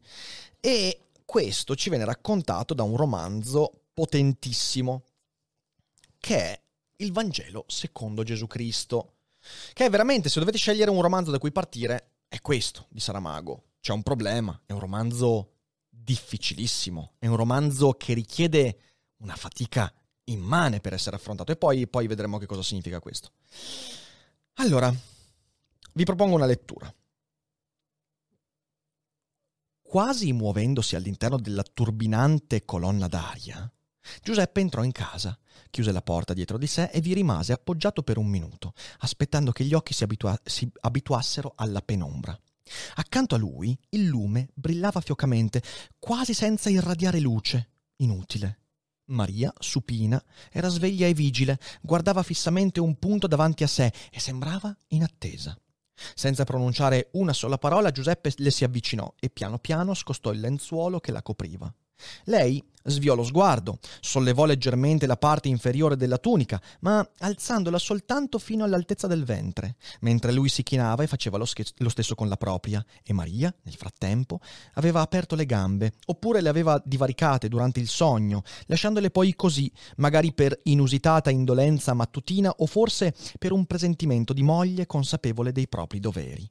[0.60, 5.04] E questo ci viene raccontato da un romanzo potentissimo,
[6.18, 6.60] che è
[6.96, 9.14] il Vangelo secondo Gesù Cristo.
[9.72, 13.64] Che è veramente, se dovete scegliere un romanzo da cui partire, è questo di Saramago.
[13.80, 15.57] C'è un problema, è un romanzo
[16.08, 18.78] difficilissimo, è un romanzo che richiede
[19.18, 19.92] una fatica
[20.24, 23.32] immane per essere affrontato e poi, poi vedremo che cosa significa questo.
[24.54, 24.90] Allora,
[25.92, 26.90] vi propongo una lettura.
[29.82, 33.70] Quasi muovendosi all'interno della turbinante colonna d'aria,
[34.22, 38.16] Giuseppe entrò in casa, chiuse la porta dietro di sé e vi rimase appoggiato per
[38.16, 42.38] un minuto, aspettando che gli occhi si, abitua- si abituassero alla penombra.
[42.94, 45.62] Accanto a lui il lume brillava fiocamente,
[45.98, 47.70] quasi senza irradiare luce.
[47.96, 48.60] Inutile.
[49.08, 54.76] Maria, supina, era sveglia e vigile, guardava fissamente un punto davanti a sé e sembrava
[54.88, 55.56] in attesa.
[56.14, 61.00] Senza pronunciare una sola parola, Giuseppe le si avvicinò e piano piano scostò il lenzuolo
[61.00, 61.72] che la copriva.
[62.24, 68.64] Lei sviò lo sguardo, sollevò leggermente la parte inferiore della tunica, ma alzandola soltanto fino
[68.64, 72.36] all'altezza del ventre, mentre lui si chinava e faceva lo, sch- lo, stesso con la
[72.36, 74.40] propria, e Maria, nel frattempo,
[74.74, 80.32] aveva aperto le gambe, oppure le aveva divaricate durante il sogno, lasciandole poi così, magari
[80.32, 86.48] per inusitata indolenza mattutina o forse per un presentimento di moglie consapevole dei propri doveri.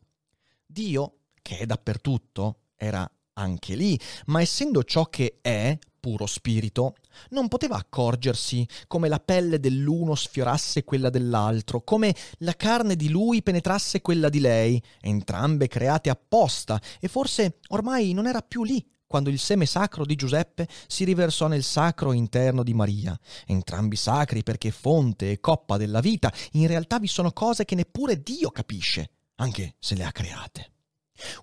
[0.65, 6.95] Dio, che è dappertutto, era anche lì, ma essendo ciò che è, puro spirito,
[7.29, 13.41] non poteva accorgersi come la pelle dell'uno sfiorasse quella dell'altro, come la carne di lui
[13.41, 19.29] penetrasse quella di lei, entrambe create apposta, e forse ormai non era più lì quando
[19.29, 23.17] il seme sacro di Giuseppe si riversò nel sacro interno di Maria.
[23.45, 28.21] Entrambi sacri perché fonte e coppa della vita, in realtà vi sono cose che neppure
[28.21, 30.73] Dio capisce, anche se le ha create.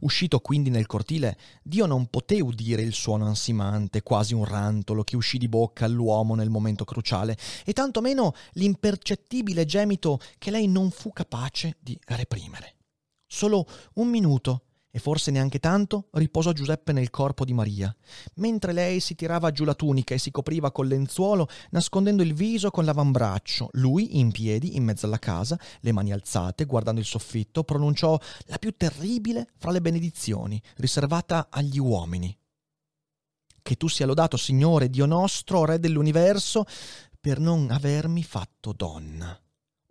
[0.00, 5.16] Uscito quindi nel cortile, Dio non poté udire il suono ansimante, quasi un rantolo che
[5.16, 11.12] uscì di bocca all'uomo nel momento cruciale, e tantomeno l'impercettibile gemito che lei non fu
[11.12, 12.76] capace di reprimere.
[13.26, 14.62] Solo un minuto
[14.94, 17.92] e forse neanche tanto, riposò Giuseppe nel corpo di Maria,
[18.34, 22.70] mentre lei si tirava giù la tunica e si copriva col lenzuolo, nascondendo il viso
[22.70, 23.70] con l'avambraccio.
[23.72, 28.58] Lui, in piedi, in mezzo alla casa, le mani alzate, guardando il soffitto, pronunciò la
[28.58, 32.38] più terribile fra le benedizioni, riservata agli uomini.
[33.62, 36.66] Che tu sia lodato, Signore, Dio nostro, Re dell'universo,
[37.20, 39.36] per non avermi fatto donna.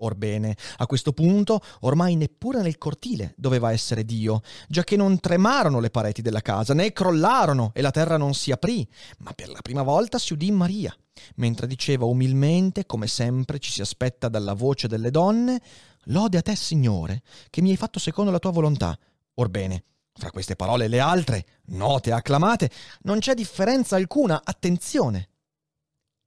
[0.04, 5.90] Orbene, a questo punto ormai neppure nel cortile doveva essere Dio, giacché non tremarono le
[5.90, 8.88] pareti della casa, né crollarono e la terra non si aprì,
[9.20, 10.96] ma per la prima volta si udì Maria,
[11.36, 15.62] mentre diceva umilmente, come sempre ci si aspetta dalla voce delle donne,
[16.08, 18.98] Lode a te, Signore, che mi hai fatto secondo la tua volontà.
[19.36, 22.70] Orbene, fra queste parole e le altre, note e acclamate,
[23.04, 25.30] non c'è differenza alcuna, attenzione.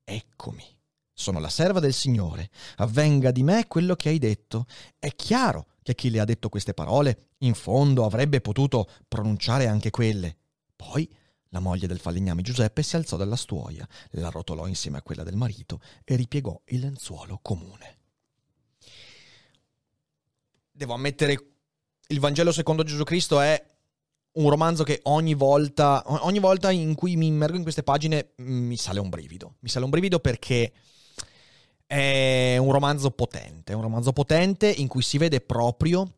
[0.03, 0.76] Eccomi
[1.19, 4.67] sono la serva del Signore, avvenga di me quello che hai detto.
[4.99, 9.89] È chiaro che chi le ha detto queste parole, in fondo avrebbe potuto pronunciare anche
[9.89, 10.37] quelle.
[10.77, 11.11] Poi
[11.49, 15.37] la moglie del falegname Giuseppe si alzò dalla stuoia, la rotolò insieme a quella del
[15.37, 17.99] marito e ripiegò il lenzuolo comune.
[20.71, 21.33] Devo ammettere,
[22.09, 23.75] il Vangelo secondo Gesù Cristo è
[24.33, 28.77] un romanzo che ogni volta, ogni volta in cui mi immergo in queste pagine mi
[28.77, 29.55] sale un brivido.
[29.61, 30.75] Mi sale un brivido perché
[31.87, 36.11] è un romanzo potente, un romanzo potente in cui si vede proprio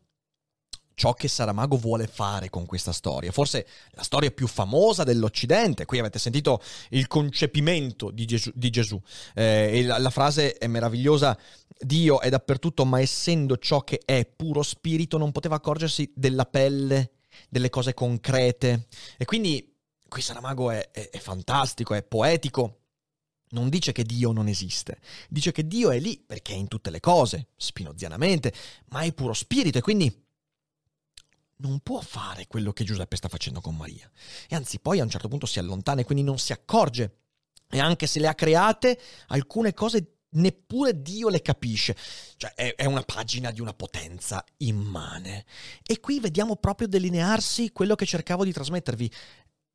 [0.99, 3.31] ciò che Saramago vuole fare con questa storia.
[3.31, 5.85] Forse la storia più famosa dell'Occidente.
[5.85, 8.51] Qui avete sentito il concepimento di Gesù.
[8.53, 9.01] Di Gesù.
[9.35, 11.39] Eh, la, la, frase è meravigliosa.
[11.79, 17.13] Dio è dappertutto, ma essendo ciò che è puro spirito, non poteva accorgersi della pelle,
[17.49, 18.89] delle cose concrete.
[19.17, 19.73] E quindi
[20.09, 22.78] qui Saramago è, è, è fantastico, è poetico
[23.51, 26.91] non dice che Dio non esiste, dice che Dio è lì perché è in tutte
[26.91, 28.53] le cose, spinozianamente,
[28.89, 30.27] ma è puro spirito e quindi
[31.59, 34.11] non può fare quello che Giuseppe sta facendo con Maria.
[34.49, 37.19] E anzi poi a un certo punto si allontana e quindi non si accorge.
[37.71, 41.97] E anche se le ha create, alcune cose neppure Dio le capisce.
[42.37, 45.45] Cioè è, è, una pagina di una potenza immane.
[45.85, 49.11] E qui vediamo proprio delinearsi quello che cercavo di trasmettervi,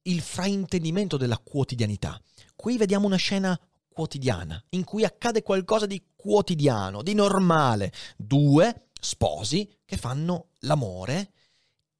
[0.03, 2.19] il fraintendimento della quotidianità.
[2.63, 7.91] Qui vediamo una scena quotidiana, in cui accade qualcosa di quotidiano, di normale.
[8.15, 11.34] Due sposi che fanno l'amore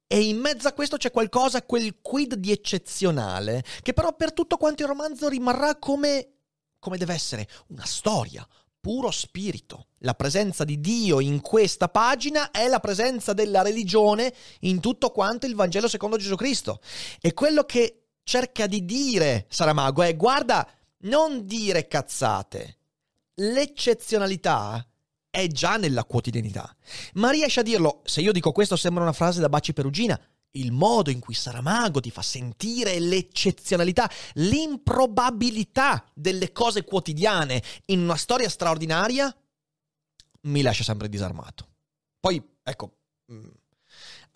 [0.06, 4.56] e in mezzo a questo c'è qualcosa, quel quid di eccezionale, che però per tutto
[4.56, 6.36] quanto il romanzo rimarrà come,
[6.78, 8.48] come deve essere, una storia,
[8.80, 9.88] puro spirito.
[9.98, 15.44] La presenza di Dio in questa pagina è la presenza della religione in tutto quanto
[15.44, 16.80] il Vangelo secondo Gesù Cristo.
[17.20, 20.68] E quello che cerca di dire Saramago è guarda,
[21.02, 22.78] non dire cazzate.
[23.34, 24.84] L'eccezionalità
[25.30, 26.74] è già nella quotidianità.
[27.14, 30.20] Ma riesce a dirlo, se io dico questo sembra una frase da Baci Perugina,
[30.52, 38.16] il modo in cui Saramago ti fa sentire l'eccezionalità, l'improbabilità delle cose quotidiane in una
[38.16, 39.34] storia straordinaria,
[40.42, 41.68] mi lascia sempre disarmato.
[42.20, 42.98] Poi, ecco,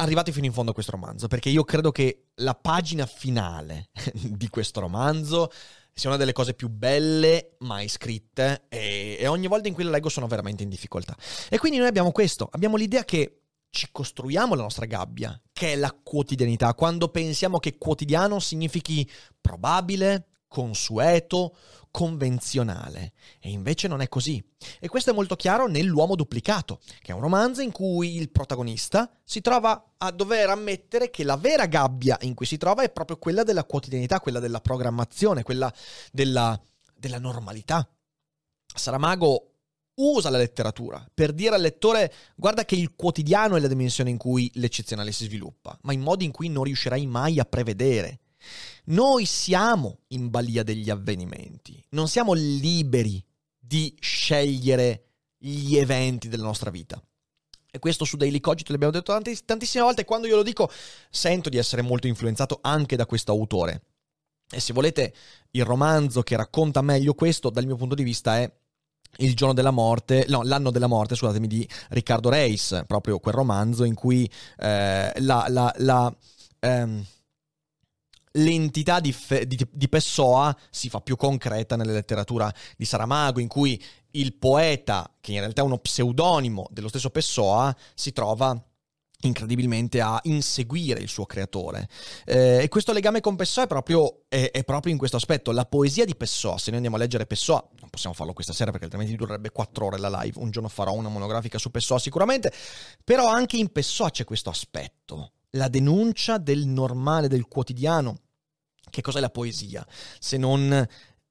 [0.01, 4.49] arrivate fino in fondo a questo romanzo, perché io credo che la pagina finale di
[4.49, 5.51] questo romanzo
[5.93, 9.91] sia una delle cose più belle mai scritte e, e, ogni volta in cui la
[9.91, 11.17] leggo sono veramente in difficoltà.
[11.49, 15.77] E quindi noi abbiamo questo, abbiamo l'idea che ci costruiamo la nostra gabbia, che è
[15.77, 19.09] la quotidianità, quando pensiamo che quotidiano significhi
[19.41, 21.55] probabile, consueto,
[21.91, 23.13] convenzionale.
[23.39, 24.43] E invece non è così.
[24.81, 29.11] E questo è molto chiaro nell'Uomo duplicato, che è un romanzo in cui il protagonista
[29.25, 33.19] si trova a dover ammettere che la vera gabbia in cui si trova è proprio
[33.19, 35.73] quella della quotidianità, quella della programmazione, quella
[36.11, 36.61] della,
[36.97, 37.89] della normalità.
[38.75, 39.53] Saramago
[39.99, 44.17] usa la letteratura per dire al lettore guarda che il quotidiano è la dimensione in
[44.17, 48.21] cui l'eccezionale si sviluppa, ma in modi in cui non riuscirai mai a prevedere.
[48.87, 53.23] Noi siamo in balia degli avvenimenti, non siamo liberi
[53.59, 55.05] di scegliere
[55.37, 57.03] gli eventi della nostra vita.
[57.71, 60.71] E questo su Daily Cogito l'abbiamo detto tanti, tantissime volte, quando io lo dico
[61.11, 63.83] sento di essere molto influenzato anche da questo autore.
[64.51, 65.15] E se volete,
[65.51, 68.51] il romanzo che racconta meglio questo, dal mio punto di vista, è
[69.19, 73.85] il giorno della morte, no, l'anno della morte, scusatemi, di Riccardo Reis, proprio quel romanzo
[73.85, 76.17] in cui eh, la, la, la
[76.61, 77.05] ehm,
[78.39, 83.49] l'entità di, Fe, di, di, Pessoa si fa più concreta nella letteratura di Saramago, in
[83.49, 88.61] cui il poeta, che in realtà è uno pseudonimo dello stesso Pessoa, si trova
[89.23, 91.89] incredibilmente a inseguire il suo creatore.
[92.25, 95.51] Eh, e questo legame con Pessoa è proprio, è, è proprio, in questo aspetto.
[95.51, 98.71] La poesia di Pessoa, se noi andiamo a leggere Pessoa, non possiamo farlo questa sera
[98.71, 102.53] perché altrimenti durerebbe quattro ore la live, un giorno farò una monografica su Pessoa sicuramente,
[103.03, 108.17] però anche in Pessoa c'è questo aspetto, la denuncia del normale, del quotidiano.
[108.91, 109.87] Che cos'è la poesia?
[110.19, 110.87] Se non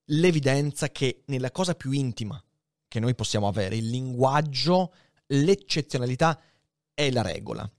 [0.05, 2.41] l'evidenza che nella cosa più intima
[2.87, 4.93] che noi possiamo avere, il linguaggio,
[5.27, 6.39] l'eccezionalità
[6.93, 7.69] è la regola.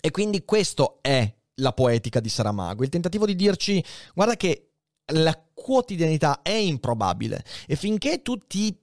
[0.00, 4.72] E quindi questo è la poetica di Saramago, il tentativo di dirci guarda che
[5.12, 8.76] la quotidianità è improbabile e finché tu ti,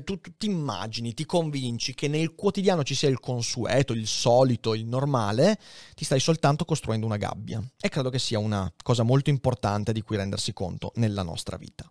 [0.00, 4.86] tu, ti immagini, ti convinci che nel quotidiano ci sia il consueto, il solito, il
[4.86, 5.58] normale,
[5.94, 7.62] ti stai soltanto costruendo una gabbia.
[7.80, 11.90] E credo che sia una cosa molto importante di cui rendersi conto nella nostra vita.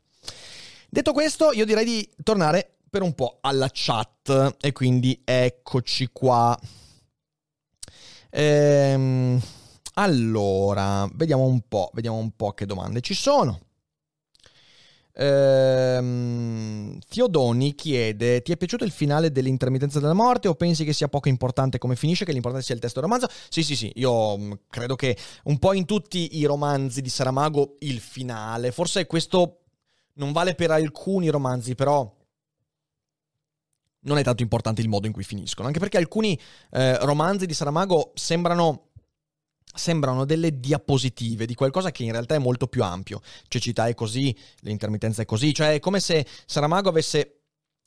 [0.90, 6.60] Detto questo, io direi di tornare per un po' alla chat e quindi eccoci qua.
[8.30, 9.42] Ehm,
[9.94, 13.60] allora, vediamo un po', vediamo un po' che domande ci sono.
[15.14, 21.08] Ehm, Fiodoni chiede: Ti è piaciuto il finale dell'intermittenza della morte o pensi che sia
[21.08, 22.26] poco importante come finisce?
[22.26, 23.34] Che l'importante sia il testo del romanzo?
[23.50, 23.92] Sì, sì, sì.
[23.96, 29.06] Io mm, credo che un po' in tutti i romanzi di Saramago il finale, forse
[29.06, 29.62] questo
[30.14, 32.20] non vale per alcuni romanzi, però
[34.04, 36.40] non è tanto importante il modo in cui finiscono, anche perché alcuni
[36.72, 38.91] eh, romanzi di Saramago sembrano
[39.74, 43.22] sembrano delle diapositive di qualcosa che in realtà è molto più ampio.
[43.48, 47.42] Cecità è così, l'intermittenza è così, cioè è come se Saramago avesse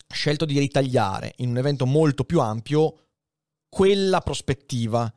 [0.09, 3.07] scelto di ritagliare in un evento molto più ampio
[3.69, 5.13] quella prospettiva.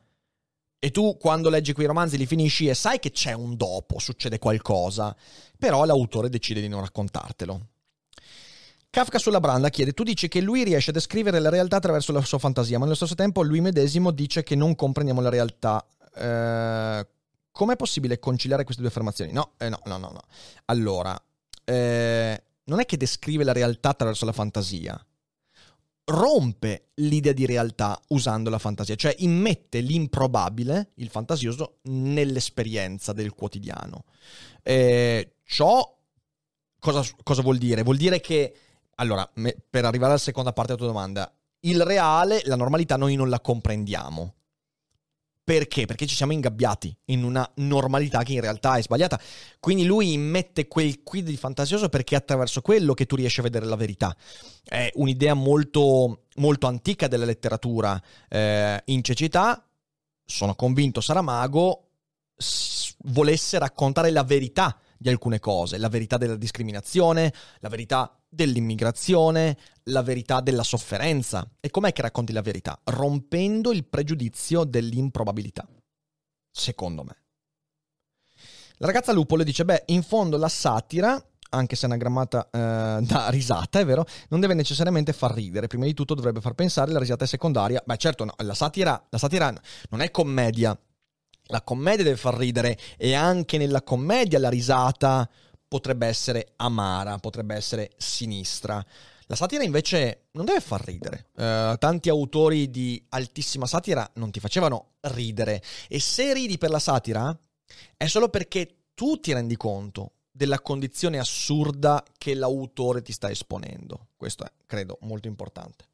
[0.80, 4.38] E tu quando leggi quei romanzi li finisci e sai che c'è un dopo, succede
[4.38, 5.14] qualcosa,
[5.58, 7.66] però l'autore decide di non raccontartelo.
[8.90, 12.22] Kafka sulla branda chiede: Tu dici che lui riesce a descrivere la realtà attraverso la
[12.22, 15.84] sua fantasia, ma nello stesso tempo lui medesimo dice che non comprendiamo la realtà.
[16.18, 17.06] Eh,
[17.50, 19.32] com'è possibile conciliare queste due affermazioni?
[19.32, 20.20] No, eh, no, no, no, no.
[20.66, 21.20] Allora,
[21.64, 25.06] eh, non è che descrive la realtà attraverso la fantasia,
[26.04, 34.04] rompe l'idea di realtà usando la fantasia, cioè immette l'improbabile, il fantasioso, nell'esperienza del quotidiano.
[34.62, 35.96] Eh, ciò
[36.78, 37.82] cosa, cosa vuol dire?
[37.82, 38.54] Vuol dire che
[38.96, 43.14] allora, me, per arrivare alla seconda parte della tua domanda, il reale, la normalità, noi
[43.14, 44.34] non la comprendiamo.
[45.48, 45.86] Perché?
[45.86, 49.18] Perché ci siamo ingabbiati in una normalità che in realtà è sbagliata.
[49.58, 53.44] Quindi lui immette quel quid di fantasioso perché è attraverso quello che tu riesci a
[53.44, 54.14] vedere la verità.
[54.62, 57.98] È un'idea molto, molto antica della letteratura.
[58.28, 59.66] Eh, in cecità,
[60.22, 61.92] sono convinto Saramago
[62.36, 69.56] s- volesse raccontare la verità di alcune cose, la verità della discriminazione, la verità dell'immigrazione,
[69.84, 71.48] la verità della sofferenza.
[71.60, 72.78] E com'è che racconti la verità?
[72.84, 75.66] Rompendo il pregiudizio dell'improbabilità,
[76.50, 77.16] secondo me.
[78.80, 81.20] La ragazza Lupo le dice, beh, in fondo la satira,
[81.50, 85.66] anche se è una grammata eh, da risata, è vero, non deve necessariamente far ridere,
[85.66, 87.82] prima di tutto dovrebbe far pensare, la risata è secondaria.
[87.84, 89.52] Beh, certo, no, la satira, la satira
[89.90, 90.78] non è commedia,
[91.50, 95.28] la commedia deve far ridere e anche nella commedia la risata
[95.68, 98.84] potrebbe essere amara, potrebbe essere sinistra.
[99.26, 101.26] La satira invece non deve far ridere.
[101.34, 105.62] Uh, tanti autori di altissima satira non ti facevano ridere.
[105.86, 107.38] E se ridi per la satira
[107.96, 114.08] è solo perché tu ti rendi conto della condizione assurda che l'autore ti sta esponendo.
[114.16, 115.84] Questo è, credo, molto importante.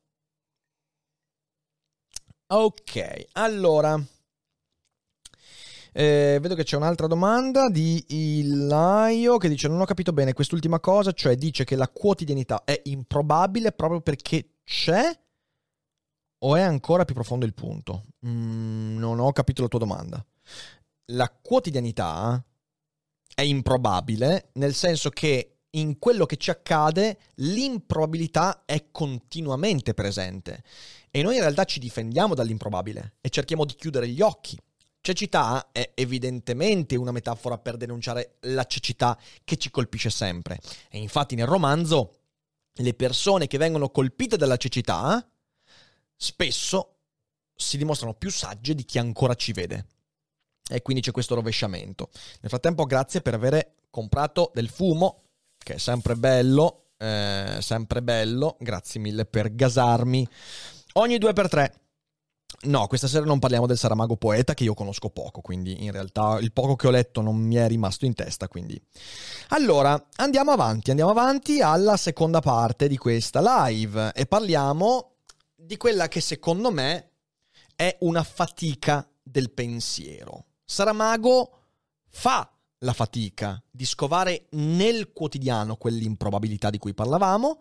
[2.47, 4.01] Ok, allora
[5.97, 10.81] eh, vedo che c'è un'altra domanda di Ilaio che dice: Non ho capito bene quest'ultima
[10.81, 15.17] cosa, cioè dice che la quotidianità è improbabile proprio perché c'è
[16.39, 18.07] o è ancora più profondo il punto?
[18.27, 20.25] Mm, non ho capito la tua domanda.
[21.13, 22.45] La quotidianità
[23.33, 30.63] è improbabile nel senso che in quello che ci accade l'improbabilità è continuamente presente
[31.11, 34.59] e noi in realtà ci difendiamo dall'improbabile e cerchiamo di chiudere gli occhi
[35.07, 40.59] Cecità è evidentemente una metafora per denunciare la cecità che ci colpisce sempre.
[40.89, 42.21] E infatti nel romanzo
[42.73, 45.23] le persone che vengono colpite dalla cecità
[46.17, 47.01] spesso
[47.55, 49.89] si dimostrano più sagge di chi ancora ci vede.
[50.67, 52.09] E quindi c'è questo rovesciamento.
[52.41, 55.25] Nel frattempo grazie per aver comprato del fumo,
[55.59, 58.57] che è sempre bello, eh, sempre bello.
[58.59, 60.27] Grazie mille per gasarmi
[60.95, 61.84] ogni due per tre.
[62.65, 66.39] No, questa sera non parliamo del Saramago poeta che io conosco poco, quindi in realtà
[66.41, 68.81] il poco che ho letto non mi è rimasto in testa, quindi.
[69.49, 75.17] Allora, andiamo avanti, andiamo avanti alla seconda parte di questa live e parliamo
[75.55, 77.11] di quella che secondo me
[77.77, 80.47] è una fatica del pensiero.
[80.65, 81.59] Saramago
[82.09, 87.61] fa la fatica di scovare nel quotidiano quell'improbabilità di cui parlavamo,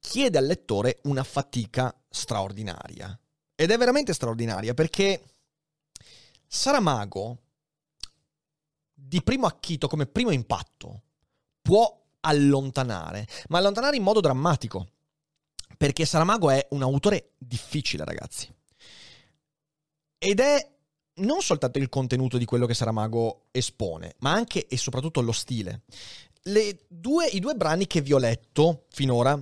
[0.00, 3.18] chiede al lettore una fatica straordinaria.
[3.54, 5.22] Ed è veramente straordinaria perché
[6.46, 7.38] Saramago,
[8.92, 11.02] di primo acchito, come primo impatto,
[11.62, 14.88] può allontanare, ma allontanare in modo drammatico.
[15.76, 18.52] Perché Saramago è un autore difficile, ragazzi.
[20.18, 20.72] Ed è
[21.16, 25.82] non soltanto il contenuto di quello che Saramago espone, ma anche e soprattutto lo stile.
[26.88, 29.40] Due, I due brani che vi ho letto finora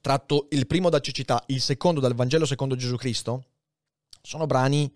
[0.00, 3.44] tratto il primo da cecità, il secondo dal Vangelo secondo Gesù Cristo,
[4.22, 4.92] sono brani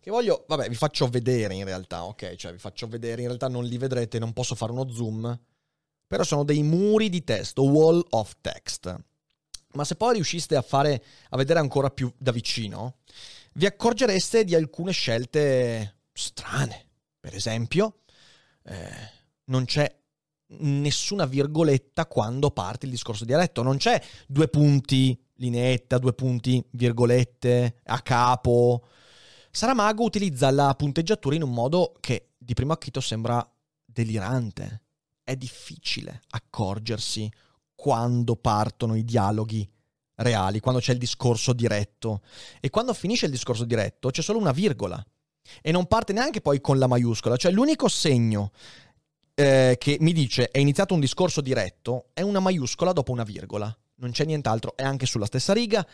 [0.00, 2.36] che voglio, vabbè, vi faccio vedere in realtà, ok?
[2.36, 5.36] Cioè vi faccio vedere, in realtà non li vedrete, non posso fare uno zoom,
[6.06, 8.94] però sono dei muri di testo, wall of text.
[9.72, 12.98] Ma se poi riusciste a fare, a vedere ancora più da vicino,
[13.54, 16.90] vi accorgereste di alcune scelte strane.
[17.18, 18.02] Per esempio,
[18.62, 19.10] eh,
[19.46, 19.92] non c'è
[20.48, 23.62] nessuna virgoletta quando parte il discorso dialetto.
[23.62, 28.86] Non c'è due punti, lineetta, due punti, virgolette, a capo.
[29.50, 33.46] Saramago utilizza la punteggiatura in un modo che di primo acchito sembra
[33.84, 34.82] delirante.
[35.22, 37.30] È difficile accorgersi
[37.74, 39.68] quando partono i dialoghi
[40.16, 42.22] reali, quando c'è il discorso diretto.
[42.60, 45.04] E quando finisce il discorso diretto c'è solo una virgola.
[45.62, 48.50] E non parte neanche poi con la maiuscola, cioè l'unico segno
[49.38, 53.76] eh, che mi dice è iniziato un discorso diretto è una maiuscola dopo una virgola.
[53.96, 55.86] Non c'è nient'altro, è anche sulla stessa riga.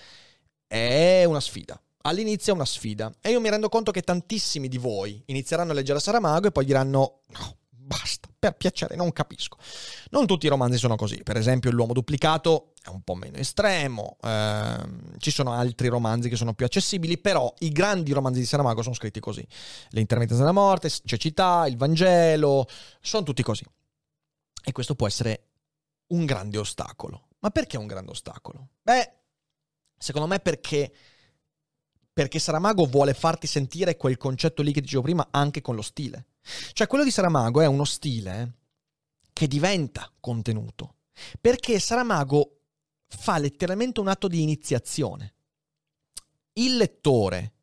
[0.67, 1.81] È una sfida.
[2.03, 3.13] All'inizio è una sfida.
[3.21, 6.65] E io mi rendo conto che tantissimi di voi inizieranno a leggere Saramago e poi
[6.65, 9.59] diranno: no, basta, per piacere, non capisco.
[10.11, 11.23] Non tutti i romanzi sono così.
[11.23, 14.17] Per esempio, L'uomo duplicato è un po' meno estremo.
[14.23, 18.83] Ehm, ci sono altri romanzi che sono più accessibili, però i grandi romanzi di Saramago
[18.83, 19.47] sono scritti così.
[19.91, 22.67] Le intermittenze della morte, Cecità, il Vangelo,
[23.01, 23.65] sono tutti così.
[24.65, 25.49] E questo può essere
[26.09, 27.29] un grande ostacolo.
[27.41, 28.69] Ma perché un grande ostacolo?
[28.83, 29.13] Beh,
[29.99, 30.93] secondo me perché
[32.13, 36.27] perché Saramago vuole farti sentire quel concetto lì che dicevo prima anche con lo stile.
[36.73, 38.59] Cioè quello di Saramago è uno stile
[39.33, 40.97] che diventa contenuto,
[41.41, 42.61] perché Saramago
[43.07, 45.35] fa letteralmente un atto di iniziazione.
[46.55, 47.55] Il lettore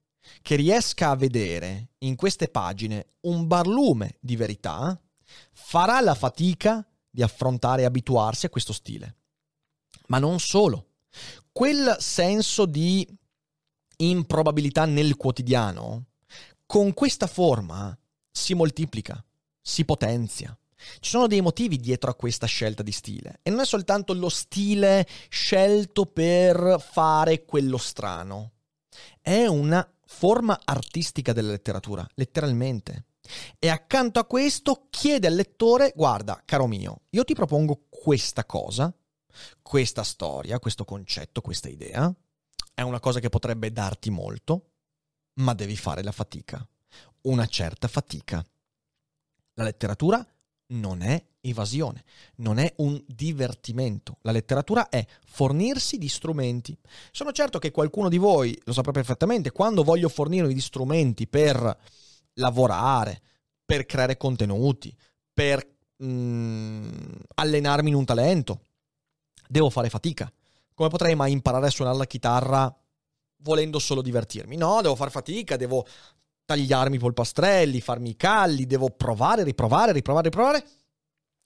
[0.42, 5.00] che riesca a vedere in queste pagine un barlume di verità
[5.52, 9.18] farà la fatica di affrontare e abituarsi a questo stile.
[10.08, 10.88] Ma non solo.
[11.52, 13.08] Quel senso di
[13.98, 16.06] improbabilità nel quotidiano,
[16.66, 17.98] con questa forma
[18.32, 19.24] si moltiplica,
[19.62, 20.58] si potenzia.
[21.00, 24.30] Ci sono dei motivi dietro a questa scelta di stile e non è soltanto lo
[24.30, 28.54] stile scelto per fare quello strano,
[29.22, 33.06] è una forma artistica della letteratura, letteralmente.
[33.60, 38.92] E accanto a questo chiede al lettore, guarda, caro mio, io ti propongo questa cosa,
[39.62, 42.12] questa storia, questo concetto, questa idea,
[42.74, 44.72] è una cosa che potrebbe darti molto,
[45.36, 46.66] ma devi fare la fatica,
[47.24, 48.46] una certa fatica.
[49.54, 50.26] La letteratura
[50.72, 52.04] non è evasione,
[52.38, 54.18] non è un divertimento.
[54.22, 56.78] La letteratura è fornirsi di strumenti.
[57.12, 61.78] Sono certo che qualcuno di voi lo saprà perfettamente, quando voglio fornirmi di strumenti per
[62.34, 63.22] lavorare,
[63.66, 64.96] per creare contenuti,
[65.34, 65.66] per
[66.04, 66.90] mm,
[67.36, 68.62] allenarmi in un talento,
[69.48, 70.32] devo fare fatica.
[70.74, 72.74] Come potrei mai imparare a suonare la chitarra
[73.38, 74.56] volendo solo divertirmi?
[74.56, 75.86] No, devo fare fatica, devo
[76.50, 80.66] tagliarmi i polpastrelli, farmi i calli, devo provare, riprovare, riprovare, riprovare.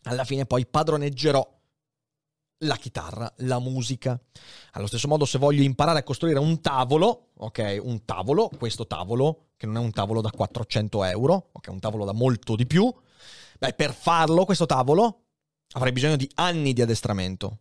[0.04, 1.46] Alla fine poi padroneggerò
[2.60, 4.18] la chitarra, la musica.
[4.72, 9.50] Allo stesso modo, se voglio imparare a costruire un tavolo, ok, un tavolo, questo tavolo,
[9.58, 12.90] che non è un tavolo da 400 euro, ok, un tavolo da molto di più,
[13.60, 15.26] beh, per farlo, questo tavolo,
[15.74, 17.60] avrei bisogno di anni di addestramento.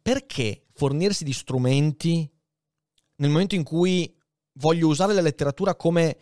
[0.00, 2.30] Perché fornirsi di strumenti
[3.16, 4.16] nel momento in cui
[4.58, 6.18] voglio usare la letteratura come,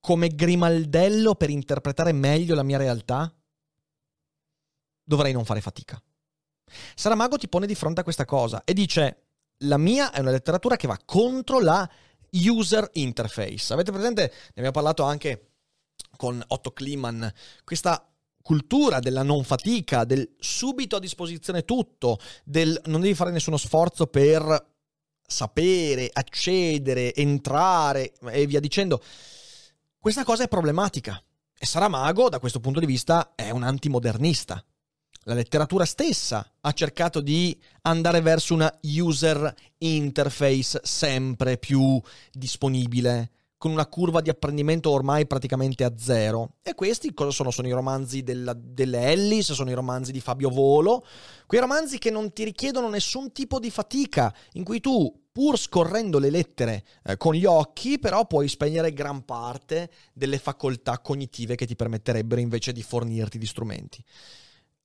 [0.00, 3.32] come grimaldello per interpretare meglio la mia realtà?
[5.04, 6.00] Dovrei non fare fatica.
[6.94, 9.24] Saramago ti pone di fronte a questa cosa e dice:
[9.58, 11.88] La mia è una letteratura che va contro la
[12.30, 13.72] user interface.
[13.72, 14.22] Avete presente?
[14.22, 15.50] Ne abbiamo parlato anche
[16.16, 17.30] con Otto Kliman.
[17.64, 18.06] Questa
[18.42, 24.06] cultura della non fatica, del subito a disposizione tutto, del non devi fare nessuno sforzo
[24.06, 24.71] per
[25.32, 29.02] sapere, accedere, entrare e via dicendo.
[29.98, 31.20] Questa cosa è problematica.
[31.58, 34.64] E Saramago, da questo punto di vista, è un antimodernista.
[35.24, 42.00] La letteratura stessa ha cercato di andare verso una user interface sempre più
[42.32, 43.30] disponibile,
[43.62, 46.54] con una curva di apprendimento ormai praticamente a zero.
[46.62, 47.52] E questi cosa sono?
[47.52, 51.06] Sono i romanzi della, delle Ellis, sono i romanzi di Fabio Volo,
[51.46, 56.18] quei romanzi che non ti richiedono nessun tipo di fatica, in cui tu, pur scorrendo
[56.18, 61.64] le lettere eh, con gli occhi, però puoi spegnere gran parte delle facoltà cognitive che
[61.64, 64.04] ti permetterebbero invece di fornirti di strumenti.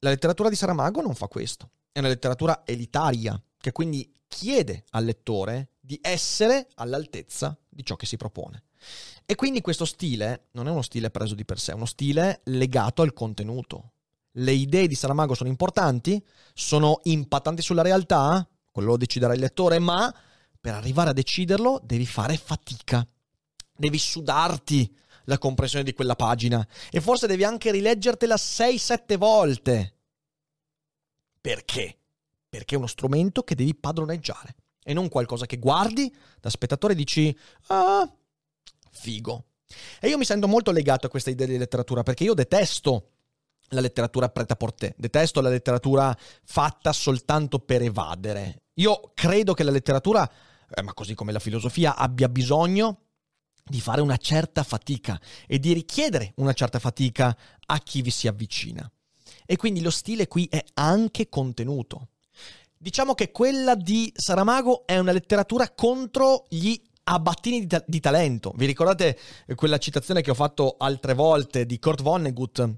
[0.02, 5.06] La letteratura di Saramago non fa questo, è una letteratura elitaria, che quindi chiede al
[5.06, 8.64] lettore di essere all'altezza di ciò che si propone.
[9.26, 12.42] E quindi questo stile non è uno stile preso di per sé, è uno stile
[12.46, 13.94] legato al contenuto.
[14.32, 16.22] Le idee di Saramago sono importanti,
[16.54, 20.14] sono impattanti sulla realtà, quello lo deciderà il lettore, ma
[20.60, 23.08] per arrivare a deciderlo devi fare fatica,
[23.74, 29.94] devi sudarti la comprensione di quella pagina e forse devi anche rileggertela 6-7 volte.
[31.40, 31.98] Perché?
[32.50, 34.56] Perché è uno strumento che devi padroneggiare
[34.88, 38.10] e non qualcosa che guardi da spettatore e dici ah,
[38.90, 39.48] figo.
[40.00, 43.10] E io mi sento molto legato a questa idea di letteratura perché io detesto
[43.72, 48.62] la letteratura preta a portè, detesto la letteratura fatta soltanto per evadere.
[48.76, 50.26] Io credo che la letteratura,
[50.74, 53.02] eh, ma così come la filosofia, abbia bisogno
[53.66, 58.30] di fare una certa fatica e di richiedere una certa fatica a chi vi si
[58.30, 58.90] avvicina.
[59.46, 62.12] E quindi lo stile qui è anche contenuto.
[62.80, 68.54] Diciamo che quella di Saramago è una letteratura contro gli abbattini di, ta- di, talento.
[68.56, 69.18] Vi ricordate
[69.56, 72.76] quella citazione che ho fatto altre volte di Kurt Vonnegut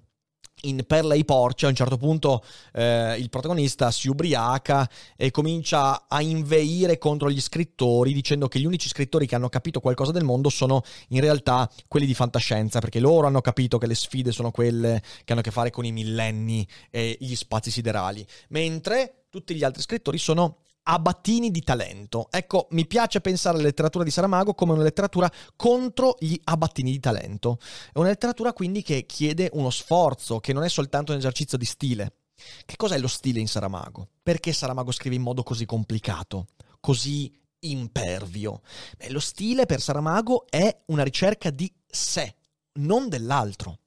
[0.62, 2.44] in Perla i porci, a un certo punto
[2.74, 8.66] eh, il protagonista si ubriaca e comincia a inveire contro gli scrittori dicendo che gli
[8.66, 13.00] unici scrittori che hanno capito qualcosa del mondo sono in realtà quelli di fantascienza, perché
[13.00, 15.92] loro hanno capito che le sfide sono quelle che hanno a che fare con i
[15.92, 22.28] millenni e gli spazi siderali, mentre tutti gli altri scrittori sono abattini di talento.
[22.32, 27.00] Ecco, mi piace pensare alla letteratura di Saramago come una letteratura contro gli abattini di
[27.00, 27.60] talento.
[27.92, 31.66] È una letteratura quindi che chiede uno sforzo, che non è soltanto un esercizio di
[31.66, 32.14] stile.
[32.66, 34.08] Che cos'è lo stile in Saramago?
[34.24, 36.48] Perché Saramago scrive in modo così complicato,
[36.80, 38.62] così impervio?
[38.98, 42.34] Beh, lo stile per Saramago è una ricerca di sé,
[42.80, 43.80] non dell'altro.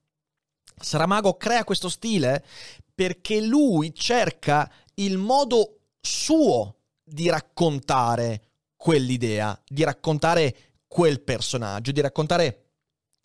[0.78, 2.44] Saramago crea questo stile
[2.94, 6.76] perché lui cerca il modo suo
[7.12, 12.70] di raccontare quell'idea, di raccontare quel personaggio, di raccontare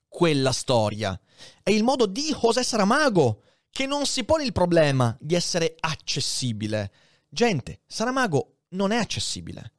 [0.08, 1.20] quella storia.
[1.64, 6.92] È il modo di José Saramago, che non si pone il problema di essere accessibile.
[7.30, 9.74] Gente, Saramago non è accessibile,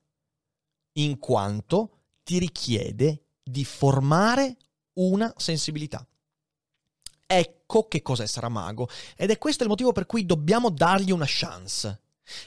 [0.98, 4.56] in quanto ti richiede di formare
[4.94, 6.06] una sensibilità.
[7.26, 12.02] Ecco che cos'è Saramago ed è questo il motivo per cui dobbiamo dargli una chance.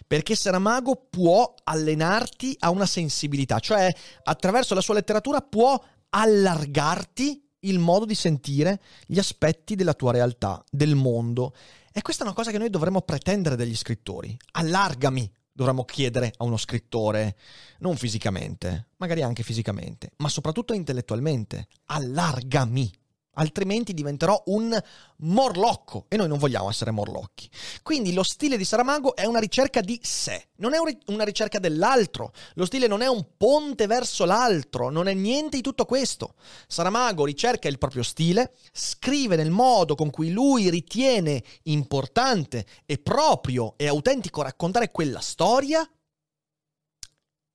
[0.06, 7.80] Perché Saramago può allenarti a una sensibilità, cioè attraverso la sua letteratura può allargarti il
[7.80, 11.54] modo di sentire gli aspetti della tua realtà, del mondo.
[11.92, 14.36] E questa è una cosa che noi dovremmo pretendere dagli scrittori.
[14.54, 17.36] Allargami, dovremmo chiedere a uno scrittore,
[17.80, 21.68] non fisicamente, magari anche fisicamente, ma soprattutto intellettualmente.
[21.86, 22.92] Allargami
[23.36, 24.78] altrimenti diventerò un
[25.18, 27.50] morlocco e noi non vogliamo essere morlocchi.
[27.84, 30.78] Quindi lo stile di Saramago è una ricerca di sé, non è
[31.08, 35.64] una ricerca dell'altro, lo stile non è un ponte verso l'altro, non è niente di
[35.64, 36.36] tutto questo.
[36.68, 43.76] Saramago ricerca il proprio stile, scrive nel modo con cui lui ritiene importante e proprio
[43.78, 45.88] e autentico raccontare quella storia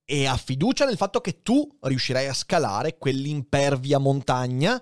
[0.09, 4.81] e ha fiducia nel fatto che tu riuscirai a scalare quell'impervia montagna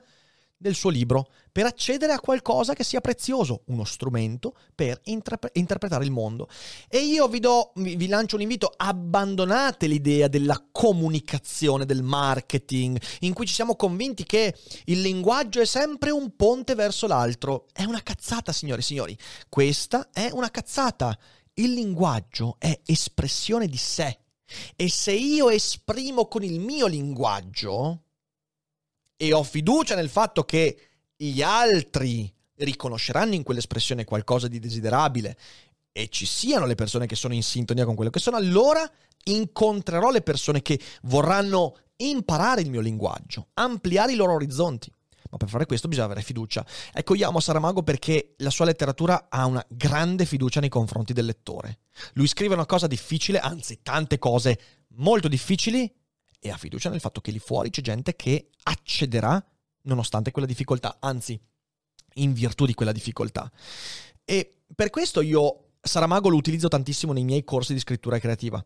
[0.65, 6.05] del suo libro per accedere a qualcosa che sia prezioso, uno strumento per interpre- interpretare
[6.05, 6.49] il mondo.
[6.89, 13.35] E io vi, do, vi lancio un invito, abbandonate l'idea della comunicazione, del marketing, in
[13.35, 14.57] cui ci siamo convinti che
[14.87, 17.67] il linguaggio è sempre un ponte verso l'altro.
[17.71, 19.19] È una cazzata, signore e signori.
[19.51, 21.17] Questa è una cazzata.
[21.53, 24.19] Il linguaggio è espressione di sé.
[24.77, 28.05] E se io esprimo con il mio linguaggio,
[29.17, 30.79] e ho fiducia nel fatto che
[31.17, 35.37] gli altri riconosceranno in quell'espressione qualcosa di desiderabile
[35.93, 38.89] e ci siano le persone che sono in sintonia con quello che sono, allora
[39.25, 44.91] incontrerò le persone che vorranno imparare il mio linguaggio, ampliare i loro orizzonti.
[45.31, 46.65] Ma per fare questo bisogna avere fiducia.
[46.93, 51.25] Ecco, io amo Saramago perché la sua letteratura ha una grande fiducia nei confronti del
[51.25, 51.79] lettore.
[52.12, 54.59] Lui scrive una cosa difficile, anzi tante cose
[54.97, 55.93] molto difficili,
[56.45, 59.42] e ha fiducia nel fatto che lì fuori c'è gente che accederà
[59.84, 61.40] nonostante quella difficoltà, anzi,
[62.16, 63.51] in virtù di quella difficoltà.
[64.26, 68.62] E per questo io Saramago lo utilizzo tantissimo nei miei corsi di scrittura creativa.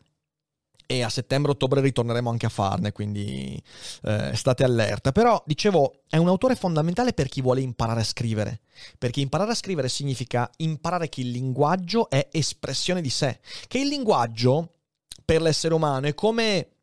[0.90, 3.62] E a settembre-ottobre ritorneremo anche a farne, quindi
[4.02, 5.12] eh, state allerta.
[5.12, 8.62] Però, dicevo, è un autore fondamentale per chi vuole imparare a scrivere.
[8.98, 13.38] Perché imparare a scrivere significa imparare che il linguaggio è espressione di sé.
[13.68, 14.72] Che il linguaggio,
[15.24, 16.77] per l'essere umano, è come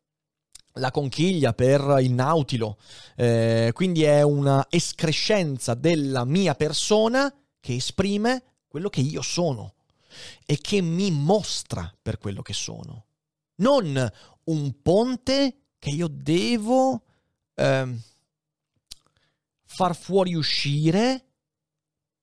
[0.76, 2.78] la conchiglia per il nautilo,
[3.16, 9.74] eh, quindi è una escrescenza della mia persona che esprime quello che io sono
[10.44, 13.06] e che mi mostra per quello che sono.
[13.56, 14.10] Non
[14.44, 17.02] un ponte che io devo
[17.54, 17.96] eh,
[19.64, 21.24] far fuoriuscire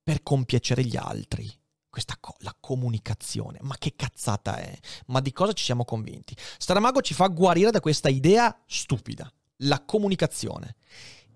[0.03, 1.51] per compiacere gli altri
[1.93, 3.59] questa co- la comunicazione.
[3.61, 4.75] Ma che cazzata è?
[5.05, 6.35] Ma di cosa ci siamo convinti?
[6.57, 10.75] Staramago ci fa guarire da questa idea stupida, la comunicazione.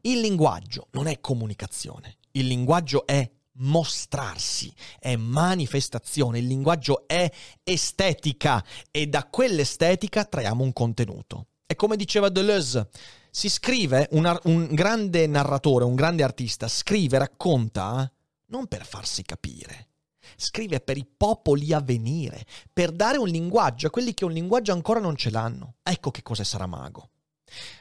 [0.01, 3.29] Il linguaggio non è comunicazione, il linguaggio è
[3.59, 7.29] mostrarsi, è manifestazione, il linguaggio è
[7.61, 11.49] estetica e da quell'estetica traiamo un contenuto.
[11.67, 12.89] E come diceva Deleuze,
[13.29, 18.11] si scrive, un, un grande narratore, un grande artista, scrive, racconta
[18.47, 19.86] non per farsi capire,
[20.35, 24.73] scrive per i popoli a venire, per dare un linguaggio a quelli che un linguaggio
[24.73, 25.75] ancora non ce l'hanno.
[25.83, 27.09] Ecco che cos'è Saramago.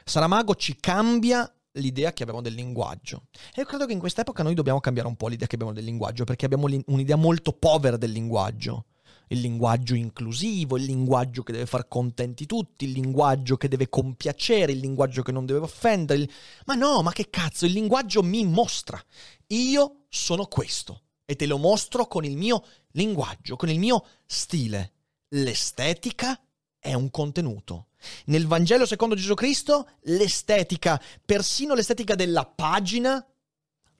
[0.03, 3.23] Saramago ci cambia l'idea che abbiamo del linguaggio.
[3.53, 5.83] E io credo che in quest'epoca noi dobbiamo cambiare un po' l'idea che abbiamo del
[5.83, 8.85] linguaggio, perché abbiamo un'idea molto povera del linguaggio.
[9.29, 14.71] Il linguaggio inclusivo, il linguaggio che deve far contenti tutti, il linguaggio che deve compiacere,
[14.71, 16.21] il linguaggio che non deve offendere.
[16.21, 16.29] Il...
[16.65, 19.01] Ma no, ma che cazzo, il linguaggio mi mostra.
[19.47, 24.93] Io sono questo e te lo mostro con il mio linguaggio, con il mio stile.
[25.31, 26.39] L'estetica
[26.79, 27.87] è un contenuto.
[28.27, 33.23] Nel Vangelo secondo Gesù Cristo, l'estetica, persino l'estetica della pagina,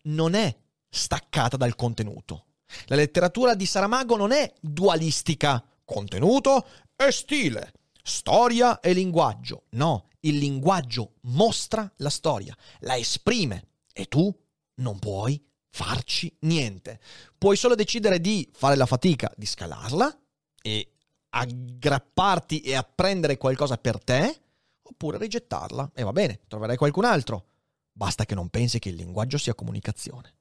[0.04, 0.58] non è
[0.90, 2.46] staccata dal contenuto.
[2.86, 6.66] La letteratura di Saramago non è dualistica, contenuto
[6.96, 9.66] e stile, storia e linguaggio.
[9.72, 14.34] No, il linguaggio mostra la storia, la esprime e tu
[14.76, 15.44] non puoi
[15.78, 17.00] farci niente.
[17.38, 20.20] Puoi solo decidere di fare la fatica di scalarla
[20.64, 20.92] e
[21.30, 24.42] aggrapparti e apprendere qualcosa per te,
[24.82, 27.46] oppure rigettarla e va bene, troverai qualcun altro.
[27.92, 30.34] Basta che non pensi che il linguaggio sia comunicazione.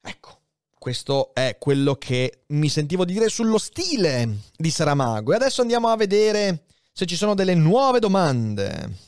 [0.00, 0.40] Ecco,
[0.76, 5.32] questo è quello che mi sentivo dire sullo stile di Saramago.
[5.32, 9.04] E adesso andiamo a vedere se ci sono delle nuove domande.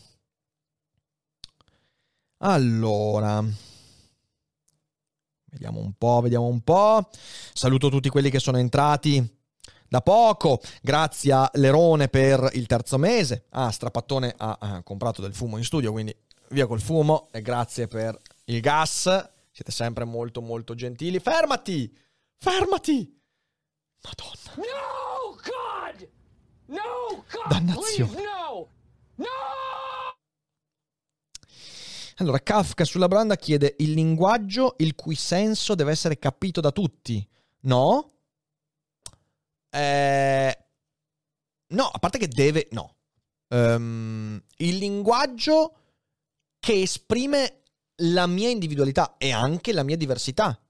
[2.38, 3.44] Allora,
[5.50, 7.08] vediamo un po', vediamo un po'.
[7.52, 9.36] Saluto tutti quelli che sono entrati
[9.88, 10.60] da poco.
[10.82, 13.46] Grazie a Lerone per il terzo mese.
[13.50, 16.14] Ah, Strapattone ha, ha comprato del fumo in studio, quindi
[16.50, 17.28] via col fumo.
[17.32, 19.04] E grazie per il gas.
[19.50, 21.18] Siete sempre molto, molto gentili.
[21.18, 21.92] Fermati!
[22.36, 23.20] Fermati!
[24.02, 24.68] Madonna.
[24.68, 26.08] No, God!
[26.66, 27.48] No, God!
[27.48, 28.12] Dannazione.
[28.12, 28.68] Please, no!
[29.16, 29.26] No!
[32.20, 37.26] Allora, Kafka sulla branda chiede il linguaggio il cui senso deve essere capito da tutti.
[37.60, 38.10] No?
[39.70, 40.58] Eh,
[41.68, 42.68] no, a parte che deve...
[42.72, 42.96] No.
[43.48, 45.74] Ehm, il linguaggio
[46.58, 47.62] che esprime
[48.02, 50.60] la mia individualità e anche la mia diversità.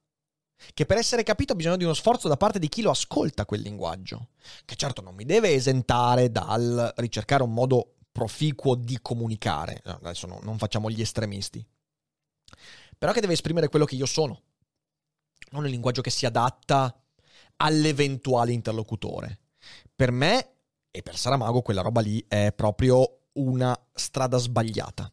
[0.74, 3.46] Che per essere capito ha bisogno di uno sforzo da parte di chi lo ascolta
[3.46, 4.30] quel linguaggio.
[4.66, 9.80] Che certo non mi deve esentare dal ricercare un modo proficuo di comunicare.
[9.84, 11.64] Adesso no, non facciamo gli estremisti.
[12.96, 14.42] Però che deve esprimere quello che io sono.
[15.50, 17.00] Non un linguaggio che si adatta
[17.56, 19.40] all'eventuale interlocutore.
[19.94, 20.52] Per me
[20.90, 25.12] e per Saramago quella roba lì è proprio una strada sbagliata.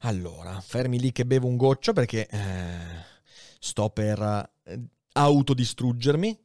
[0.00, 3.04] Allora, fermi lì che bevo un goccio perché eh,
[3.60, 4.80] sto per eh,
[5.12, 6.44] autodistruggermi.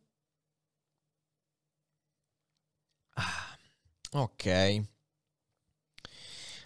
[3.16, 3.47] Ah,
[4.12, 4.82] ok.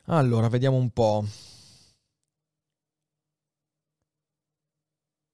[0.05, 1.25] Allora, vediamo un po'.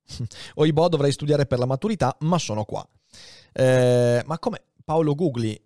[0.56, 2.88] Oibò dovrei studiare per la maturità, ma sono qua.
[3.54, 5.60] Eh, ma come Paolo Gugli?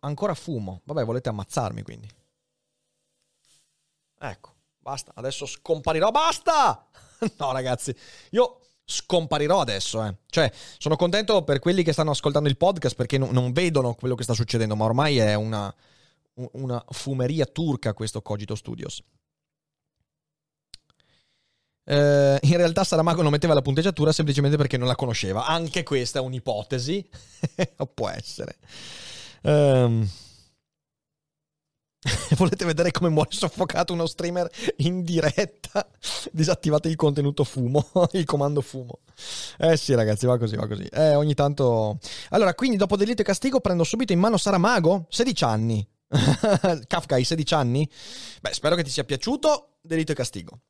[0.00, 0.80] ancora fumo.
[0.84, 2.08] Vabbè, volete ammazzarmi quindi.
[4.18, 5.12] Ecco, basta.
[5.14, 6.10] Adesso scomparirò.
[6.10, 6.88] Basta!
[7.38, 7.94] no, ragazzi,
[8.30, 8.60] io
[8.90, 10.04] scomparirò adesso.
[10.04, 10.14] Eh.
[10.28, 14.14] Cioè, sono contento per quelli che stanno ascoltando il podcast perché no, non vedono quello
[14.14, 15.72] che sta succedendo, ma ormai è una,
[16.52, 19.02] una fumeria turca questo Cogito Studios.
[21.82, 25.46] Uh, in realtà Saramago non metteva la punteggiatura semplicemente perché non la conosceva.
[25.46, 27.08] Anche questa è un'ipotesi.
[27.94, 28.58] Può essere.
[29.42, 30.08] Um...
[32.36, 35.86] Volete vedere come muore soffocato uno streamer in diretta?
[36.32, 39.00] Disattivate il contenuto fumo, il comando fumo.
[39.58, 40.84] Eh sì, ragazzi, va così, va così.
[40.84, 41.98] Eh, ogni tanto.
[42.30, 45.06] Allora, quindi dopo Delitto e Castigo prendo subito in mano Saramago?
[45.10, 45.86] 16 anni.
[46.86, 47.88] Kafka, hai 16 anni?
[48.40, 50.60] Beh, spero che ti sia piaciuto Delitto e Castigo.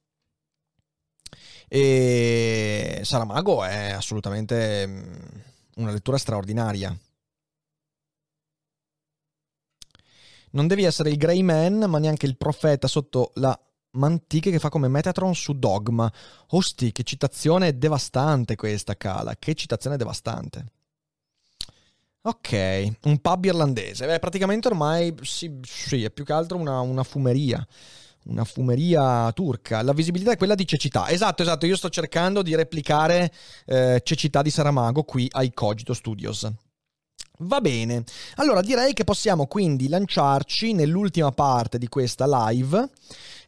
[1.68, 5.02] E Saramago è assolutamente mm,
[5.76, 6.96] una lettura straordinaria.
[10.52, 13.58] Non devi essere il Grey Man, ma neanche il profeta sotto la
[13.92, 16.10] Mantiche che fa come Metatron su Dogma.
[16.50, 19.34] Osti, che citazione devastante questa, Cala.
[19.36, 20.66] Che citazione devastante.
[22.22, 24.06] Ok, un pub irlandese.
[24.06, 27.66] Beh, praticamente ormai sì, sì è più che altro una, una fumeria
[28.24, 29.82] una fumeria turca.
[29.82, 31.08] La visibilità è quella di cecità.
[31.08, 31.66] Esatto, esatto.
[31.66, 33.32] Io sto cercando di replicare
[33.66, 36.48] eh, cecità di Saramago qui ai Cogito Studios.
[37.42, 38.04] Va bene,
[38.36, 42.90] allora direi che possiamo quindi lanciarci nell'ultima parte di questa live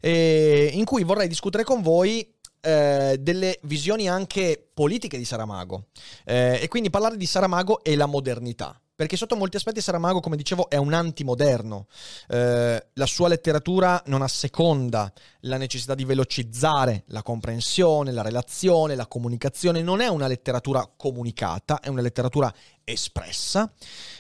[0.01, 2.27] eh, in cui vorrei discutere con voi
[2.63, 5.89] eh, delle visioni anche politiche di Saramago
[6.25, 8.82] eh, e quindi parlare di Saramago e la modernità.
[9.03, 11.89] Perché sotto molti aspetti Saramago, come dicevo, è un antimoderno.
[12.29, 19.09] Eh, la sua letteratura non asseconda la necessità di velocizzare la comprensione, la relazione, la
[19.09, 19.83] comunicazione.
[19.83, 23.73] Non è una letteratura comunicata, è una letteratura espressa,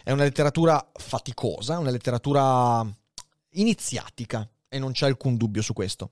[0.02, 2.84] è una letteratura faticosa, una letteratura
[3.50, 6.10] iniziatica e non c'è alcun dubbio su questo.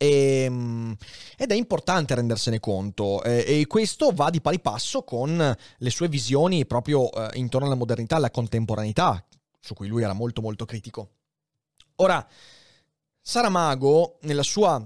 [0.00, 0.96] E, ehm,
[1.36, 6.08] ed è importante rendersene conto e, e, questo va di pari passo con le sue
[6.08, 9.22] visioni proprio eh, intorno alla modernità, alla contemporaneità,
[9.60, 11.10] su cui lui era molto molto critico.
[11.96, 12.24] Ora,
[13.20, 14.80] Saramago nella sua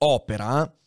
[0.00, 0.77] opera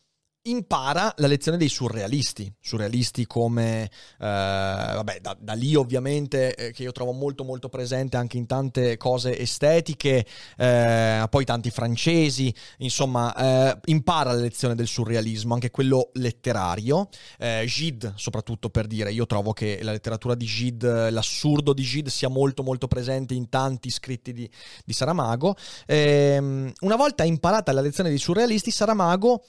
[0.44, 6.82] impara la lezione dei surrealisti, surrealisti come, eh, vabbè, da, da, lì ovviamente, eh, che
[6.82, 10.26] io trovo molto molto presente anche in tante cose estetiche,
[10.56, 17.64] eh, poi tanti francesi, insomma, eh, impara la lezione del surrealismo, anche quello letterario, eh,
[17.66, 22.28] Gide soprattutto per dire, io trovo che la letteratura di Gide, l'assurdo di Gide sia
[22.28, 24.50] molto molto presente in tanti scritti di,
[24.84, 25.54] di Saramago.
[25.86, 29.44] Ehm, una volta imparata la lezione dei surrealisti, Saramago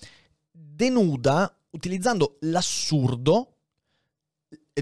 [0.84, 3.56] denuda, utilizzando l'assurdo,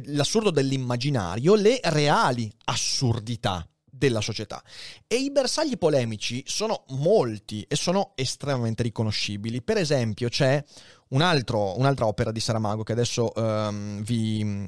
[0.06, 4.64] l'assurdo dell'immaginario, le reali assurdità della società.
[5.06, 9.62] E i bersagli polemici sono molti e sono estremamente riconoscibili.
[9.62, 10.64] Per esempio, c'è
[11.10, 14.66] un altro, un'altra opera di Saramago che adesso um, vi,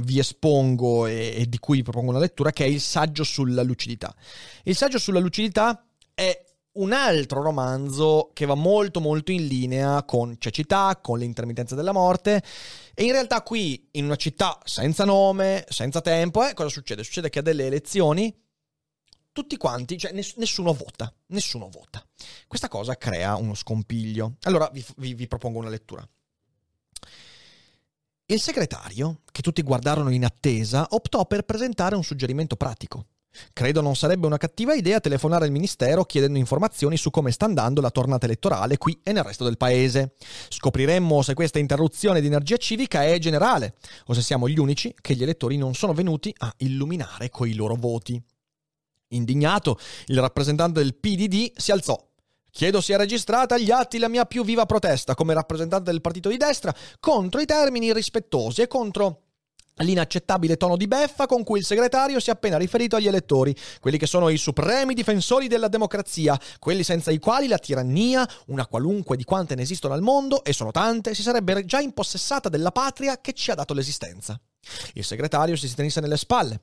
[0.00, 3.64] vi, espongo e, e di cui vi propongo una lettura, che è il saggio sulla
[3.64, 4.14] lucidità.
[4.62, 5.84] Il saggio sulla lucidità
[6.14, 11.92] è un altro romanzo che va molto molto in linea con cecità, con l'intermittenza della
[11.92, 12.42] morte
[12.94, 17.04] e in realtà qui in una città senza nome, senza tempo, eh, cosa succede?
[17.04, 18.34] Succede che a delle elezioni
[19.32, 22.06] tutti quanti, cioè ness- nessuno vota, nessuno vota.
[22.46, 24.36] Questa cosa crea uno scompiglio.
[24.42, 26.06] Allora vi, vi, vi propongo una lettura.
[28.26, 33.06] Il segretario, che tutti guardarono in attesa, optò per presentare un suggerimento pratico.
[33.52, 37.80] Credo non sarebbe una cattiva idea telefonare al Ministero chiedendo informazioni su come sta andando
[37.80, 40.14] la tornata elettorale qui e nel resto del paese.
[40.48, 43.74] Scopriremmo se questa interruzione di energia civica è generale
[44.06, 47.74] o se siamo gli unici che gli elettori non sono venuti a illuminare coi loro
[47.74, 48.22] voti.
[49.08, 51.98] Indignato, il rappresentante del PDD si alzò.
[52.50, 56.36] Chiedo sia registrata agli atti la mia più viva protesta come rappresentante del partito di
[56.36, 59.21] destra contro i termini irrispettosi e contro
[59.76, 63.98] l'inaccettabile tono di beffa con cui il segretario si è appena riferito agli elettori, quelli
[63.98, 69.16] che sono i supremi difensori della democrazia, quelli senza i quali la tirannia, una qualunque
[69.16, 73.20] di quante ne esistono al mondo, e sono tante, si sarebbe già impossessata della patria
[73.20, 74.38] che ci ha dato l'esistenza.
[74.94, 76.60] Il segretario si strinse nelle spalle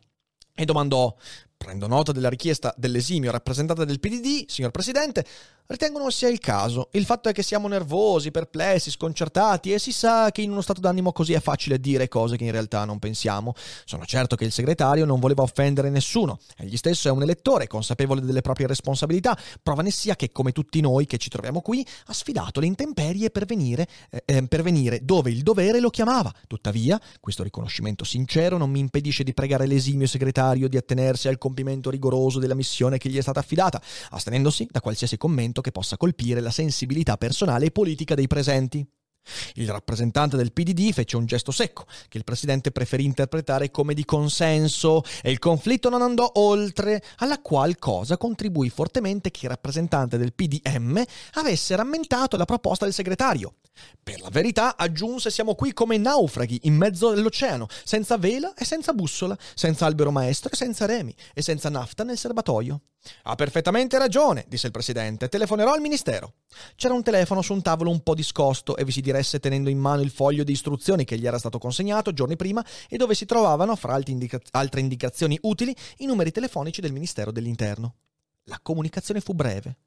[0.55, 1.13] e domandò
[1.59, 5.25] Prendo nota della richiesta dell'esimio rappresentante del PDD, signor Presidente.
[5.71, 6.87] Ritengo non sia il caso.
[6.93, 10.81] Il fatto è che siamo nervosi, perplessi, sconcertati e si sa che in uno stato
[10.81, 13.53] d'animo così è facile dire cose che in realtà non pensiamo.
[13.85, 16.39] Sono certo che il segretario non voleva offendere nessuno.
[16.57, 19.37] Egli stesso è un elettore, consapevole delle proprie responsabilità.
[19.61, 23.29] Prova ne sia che, come tutti noi che ci troviamo qui, ha sfidato le intemperie
[23.29, 26.33] per venire, eh, eh per venire dove il dovere lo chiamava.
[26.47, 31.89] Tuttavia, questo riconoscimento sincero non mi impedisce di pregare l'esimio segretario di attenersi al compimento
[31.89, 33.81] rigoroso della missione che gli è stata affidata,
[34.11, 38.87] astenendosi da qualsiasi commento che possa colpire la sensibilità personale e politica dei presenti.
[39.55, 44.05] Il rappresentante del PDD fece un gesto secco, che il presidente preferì interpretare come di
[44.05, 50.17] consenso, e il conflitto non andò oltre, alla qual cosa contribuì fortemente che il rappresentante
[50.17, 51.03] del PDM
[51.33, 53.55] avesse rammentato la proposta del segretario.
[54.01, 58.93] Per la verità, aggiunse, siamo qui come naufraghi in mezzo all'oceano, senza vela e senza
[58.93, 62.81] bussola, senza albero maestro e senza remi, e senza nafta nel serbatoio.
[63.23, 65.29] Ha perfettamente ragione, disse il presidente.
[65.29, 66.33] Telefonerò al ministero.
[66.75, 69.77] C'era un telefono su un tavolo un po' discosto e vi si diresse tenendo in
[69.77, 73.25] mano il foglio di istruzioni che gli era stato consegnato giorni prima e dove si
[73.25, 77.95] trovavano, fra indica- altre indicazioni utili, i numeri telefonici del Ministero dell'Interno.
[78.49, 79.77] La comunicazione fu breve.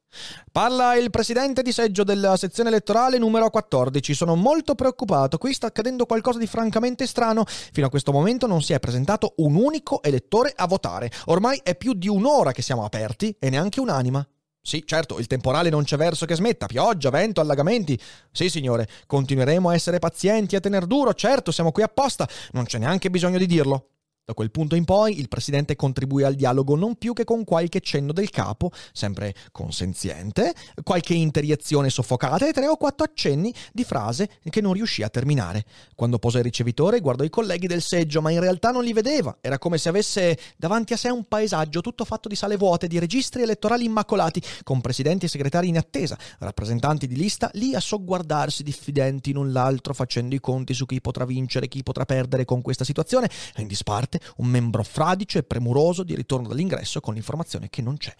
[0.52, 4.14] Parla il presidente di seggio della sezione elettorale numero 14.
[4.14, 5.36] Sono molto preoccupato.
[5.36, 7.44] Qui sta accadendo qualcosa di francamente strano.
[7.46, 11.10] Fino a questo momento non si è presentato un unico elettore a votare.
[11.26, 14.24] Ormai è più di un'ora che siamo aperti e neanche un'anima.
[14.64, 16.66] Sì, certo, il temporale non c'è verso che smetta.
[16.66, 17.98] Pioggia, vento, allagamenti.
[18.30, 21.14] Sì, signore, continueremo a essere pazienti a tener duro.
[21.14, 22.28] Certo, siamo qui apposta.
[22.52, 23.88] Non c'è neanche bisogno di dirlo.
[24.24, 27.80] Da quel punto in poi il presidente contribuì al dialogo non più che con qualche
[27.80, 30.54] cenno del capo, sempre consenziente,
[30.84, 35.64] qualche interiezione soffocata e tre o quattro accenni di frase che non riuscì a terminare.
[35.96, 39.38] Quando posò il ricevitore guardò i colleghi del seggio, ma in realtà non li vedeva.
[39.40, 43.00] Era come se avesse davanti a sé un paesaggio tutto fatto di sale vuote, di
[43.00, 48.62] registri elettorali immacolati, con presidenti e segretari in attesa, rappresentanti di lista lì a sogguardarsi
[48.62, 52.84] diffidenti l'un l'altro, facendo i conti su chi potrà vincere, chi potrà perdere con questa
[52.84, 57.70] situazione, e in disparte parte un membro fradicio e premuroso di ritorno dall'ingresso con l'informazione
[57.70, 58.14] che non c'è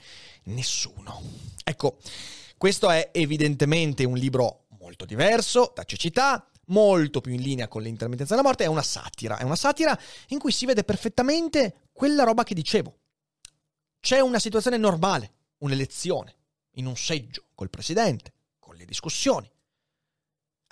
[0.45, 1.21] nessuno.
[1.65, 1.99] Ecco,
[2.57, 8.35] questo è evidentemente un libro molto diverso da cecità, molto più in linea con l'intermittenza
[8.35, 12.45] della morte, è una satira, è una satira in cui si vede perfettamente quella roba
[12.45, 12.99] che dicevo.
[14.01, 16.35] C'è una situazione normale, un'elezione,
[16.77, 19.51] in un seggio col presidente, con le discussioni.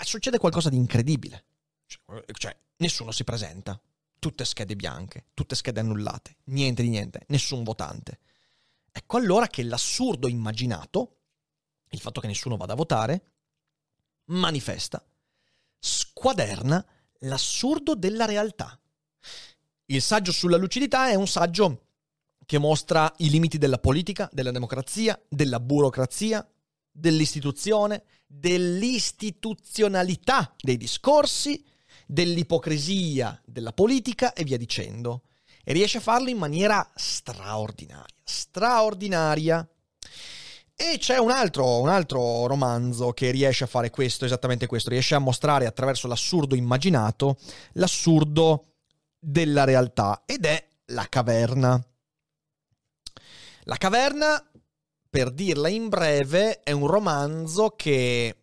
[0.02, 1.44] Succede qualcosa di incredibile.
[1.86, 3.78] Cioè, cioè nessuno si presenta
[4.20, 8.20] tutte schede bianche, tutte schede annullate, niente di niente, nessun votante.
[8.92, 11.16] Ecco allora che l'assurdo immaginato,
[11.88, 13.32] il fatto che nessuno vada a votare,
[14.26, 15.04] manifesta,
[15.80, 16.86] squaderna
[17.20, 18.78] l'assurdo della realtà.
[19.86, 21.86] Il saggio sulla lucidità è un saggio
[22.46, 26.48] che mostra i limiti della politica, della democrazia, della burocrazia,
[26.90, 31.64] dell'istituzione, dell'istituzionalità dei discorsi
[32.10, 35.22] dell'ipocrisia della politica e via dicendo.
[35.62, 39.68] E riesce a farlo in maniera straordinaria, straordinaria.
[40.74, 45.14] E c'è un altro, un altro, romanzo che riesce a fare questo, esattamente questo, riesce
[45.14, 47.36] a mostrare attraverso l'assurdo immaginato
[47.74, 48.72] l'assurdo
[49.18, 51.80] della realtà ed è La caverna.
[53.64, 54.42] La caverna,
[55.08, 58.39] per dirla in breve, è un romanzo che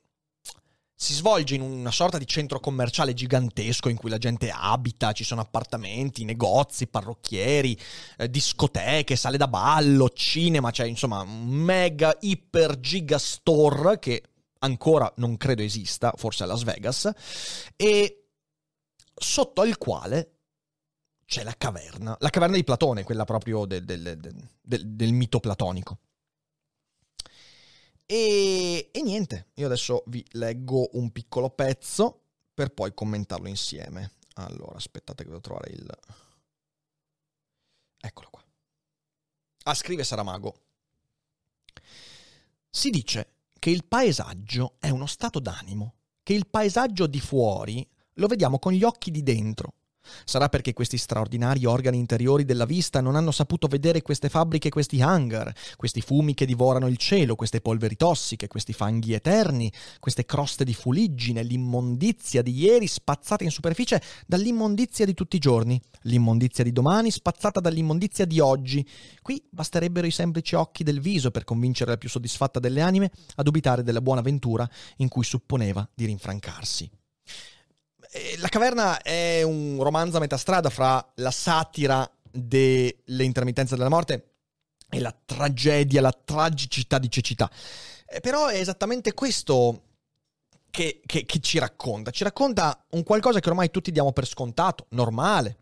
[0.99, 5.23] si svolge in una sorta di centro commerciale gigantesco in cui la gente abita, ci
[5.23, 7.79] sono appartamenti, negozi, parrocchieri,
[8.17, 14.23] eh, discoteche, sale da ballo, cinema, cioè insomma un mega iper giga store che
[14.57, 17.11] ancora non credo esista, forse a Las Vegas,
[17.75, 18.29] e
[19.13, 20.31] sotto al quale
[21.27, 24.17] c'è la caverna, la caverna di Platone, quella proprio del, del,
[24.59, 25.99] del, del mito platonico.
[28.09, 32.21] E, e niente, io adesso vi leggo un piccolo pezzo
[32.53, 34.13] per poi commentarlo insieme.
[34.35, 35.85] Allora, aspettate che devo trovare il...
[37.99, 38.45] Eccolo qua.
[39.63, 40.61] Ah, scrive Saramago.
[42.69, 48.27] Si dice che il paesaggio è uno stato d'animo, che il paesaggio di fuori lo
[48.27, 49.73] vediamo con gli occhi di dentro
[50.25, 55.01] Sarà perché questi straordinari organi interiori della vista non hanno saputo vedere queste fabbriche, questi
[55.01, 60.63] hangar, questi fumi che divorano il cielo, queste polveri tossiche, questi fanghi eterni, queste croste
[60.63, 66.71] di fuliggine, l'immondizia di ieri spazzata in superficie dall'immondizia di tutti i giorni, l'immondizia di
[66.71, 68.87] domani spazzata dall'immondizia di oggi.
[69.21, 73.43] Qui basterebbero i semplici occhi del viso per convincere la più soddisfatta delle anime a
[73.43, 76.89] dubitare della buona ventura in cui supponeva di rinfrancarsi.
[78.11, 83.89] Eh, la caverna è un romanzo a metà strada fra la satira delle intermittenze della
[83.89, 84.33] morte
[84.89, 87.49] e la tragedia, la tragicità di cecità.
[88.05, 89.83] Eh, però è esattamente questo
[90.69, 92.11] che, che, che, ci racconta.
[92.11, 95.57] Ci racconta un qualcosa che ormai tutti diamo per scontato, normale.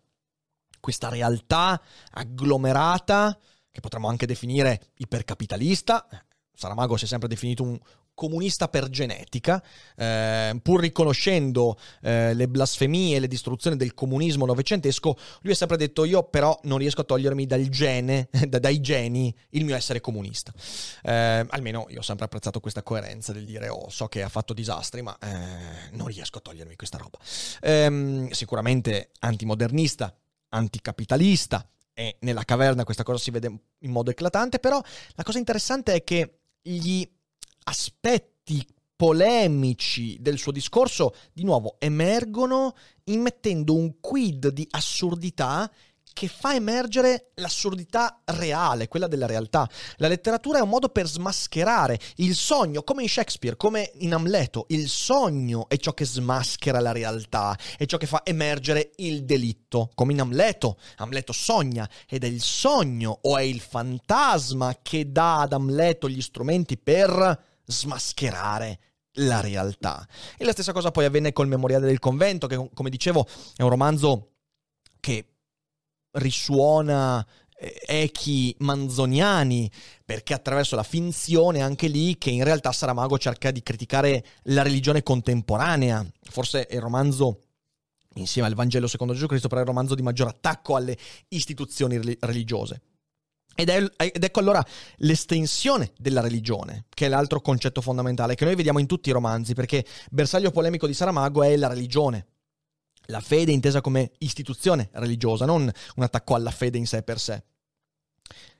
[0.79, 1.81] Questa realtà
[2.11, 3.37] agglomerata,
[3.71, 6.07] che potremmo anche definire ipercapitalista.
[6.53, 7.79] Saramago si è sempre definito un,
[8.15, 9.61] comunista per genetica,
[9.95, 15.77] eh, pur riconoscendo eh, le blasfemie e le distruzioni del comunismo novecentesco, lui ha sempre
[15.77, 20.51] detto io però non riesco a togliermi dal gene, dai geni, il mio essere comunista.
[21.03, 24.53] Eh, almeno io ho sempre apprezzato questa coerenza del dire oh so che ha fatto
[24.53, 27.19] disastri ma eh, non riesco a togliermi questa roba.
[27.61, 30.15] Ehm, sicuramente antimodernista,
[30.49, 33.47] anticapitalista, e nella caverna questa cosa si vede
[33.79, 34.81] in modo eclatante, però
[35.13, 37.07] la cosa interessante è che gli
[37.65, 42.73] aspetti polemici del suo discorso di nuovo emergono
[43.05, 45.69] immettendo un quid di assurdità
[46.15, 49.69] che fa emergere l'assurdità reale, quella della realtà.
[49.97, 54.63] La letteratura è un modo per smascherare il sogno, come in Shakespeare, come in Amleto.
[54.69, 59.91] Il sogno è ciò che smaschera la realtà, è ciò che fa emergere il delitto,
[59.93, 60.77] come in Amleto.
[60.97, 66.21] Amleto sogna ed è il sogno o è il fantasma che dà ad Amleto gli
[66.21, 68.79] strumenti per smascherare
[69.17, 70.07] la realtà.
[70.37, 73.69] E la stessa cosa poi avvenne col Memoriale del Convento, che come dicevo è un
[73.69, 74.31] romanzo
[74.99, 75.25] che
[76.11, 77.25] risuona
[77.57, 79.69] eh, echi manzoniani,
[80.03, 85.03] perché attraverso la finzione anche lì che in realtà Saramago cerca di criticare la religione
[85.03, 86.05] contemporanea.
[86.29, 87.39] Forse è il romanzo
[88.15, 90.97] insieme al Vangelo secondo Gesù Cristo, però è il romanzo di maggior attacco alle
[91.29, 92.81] istituzioni religiose.
[93.55, 94.63] Ed, è, ed, ecco allora
[94.97, 99.53] l'estensione della religione, che è l'altro concetto fondamentale che noi vediamo in tutti i romanzi,
[99.53, 102.27] perché bersaglio polemico di Saramago è la religione.
[103.09, 107.43] La fede intesa come istituzione religiosa, non un attacco alla fede in sé per sé.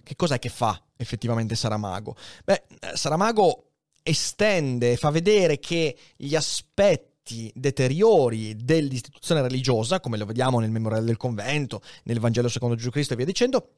[0.01, 2.15] Che cos'è che fa effettivamente Saramago?
[2.43, 3.71] Beh, Saramago
[4.03, 11.17] estende, fa vedere che gli aspetti deteriori dell'istituzione religiosa, come lo vediamo nel Memoriale del
[11.17, 13.69] Convento, nel Vangelo secondo Gesù Cristo e via dicendo,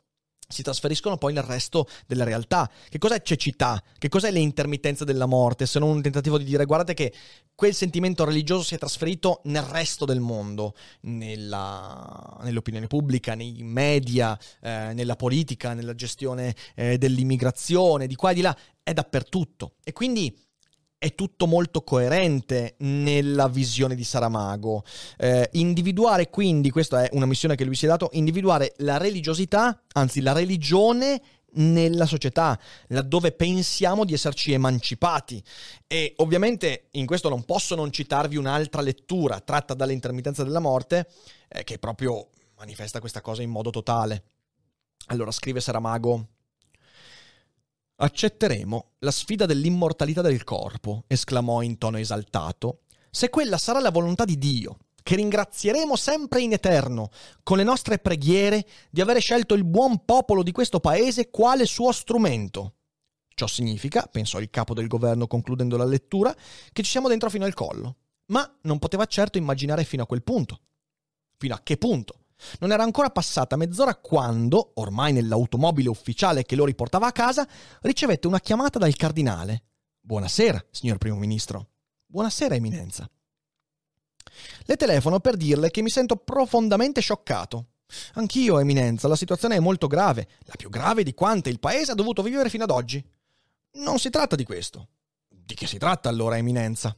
[0.47, 2.69] si trasferiscono poi nel resto della realtà.
[2.89, 3.81] Che cos'è cecità?
[3.97, 5.65] Che cos'è le intermittenze della morte?
[5.65, 7.13] Se non un tentativo di dire guardate che
[7.53, 14.39] quel sentimento religioso si è trasferito nel resto del mondo, nella, nell'opinione pubblica, nei media,
[14.61, 19.73] eh, nella politica, nella gestione eh, dell'immigrazione, di qua e di là, è dappertutto.
[19.83, 20.33] E quindi
[20.99, 24.83] è tutto molto coerente nella visione di Saramago.
[25.17, 29.81] Eh, individuare quindi, questa è una missione che lui si è dato, individuare la religiosità,
[29.93, 31.21] anzi la religione
[31.57, 35.41] nella società, laddove pensiamo di esserci emancipati.
[35.87, 41.07] E ovviamente in questo non posso non citarvi un'altra lettura tratta dall'intermittenza della morte,
[41.47, 44.23] eh, che proprio manifesta questa cosa in modo totale.
[45.07, 46.27] Allora scrive Saramago,
[47.99, 54.23] Accetteremo la sfida dell'immortalità del corpo, esclamò in tono esaltato, se quella sarà la volontà
[54.23, 57.09] di Dio, che ringrazieremo sempre in eterno,
[57.41, 61.91] con le nostre preghiere, di avere scelto il buon popolo di questo paese quale suo
[61.91, 62.75] strumento.
[63.33, 66.35] Ciò significa, pensò il capo del governo concludendo la lettura,
[66.71, 67.95] che ci siamo dentro fino al collo.
[68.27, 70.59] Ma non poteva certo immaginare fino a quel punto.
[71.37, 72.25] Fino a che punto?
[72.59, 77.47] Non era ancora passata mezz'ora quando, ormai nell'automobile ufficiale che lo riportava a casa,
[77.81, 79.63] ricevette una chiamata dal cardinale.
[79.99, 81.69] Buonasera, signor primo ministro.
[82.05, 83.09] Buonasera, Eminenza.
[84.63, 87.67] Le telefono per dirle che mi sento profondamente scioccato.
[88.13, 91.95] Anch'io, Eminenza, la situazione è molto grave, la più grave di quante il paese ha
[91.95, 93.03] dovuto vivere fino ad oggi.
[93.73, 94.89] Non si tratta di questo.
[95.27, 96.95] Di che si tratta allora, Eminenza?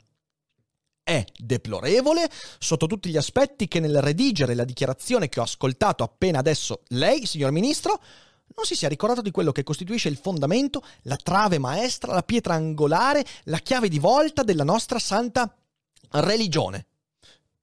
[1.10, 2.30] È deplorevole
[2.60, 7.26] sotto tutti gli aspetti che nel redigere la dichiarazione che ho ascoltato appena adesso lei,
[7.26, 8.00] signor Ministro,
[8.56, 12.54] non si sia ricordato di quello che costituisce il fondamento, la trave maestra, la pietra
[12.54, 15.52] angolare, la chiave di volta della nostra santa
[16.12, 16.86] religione.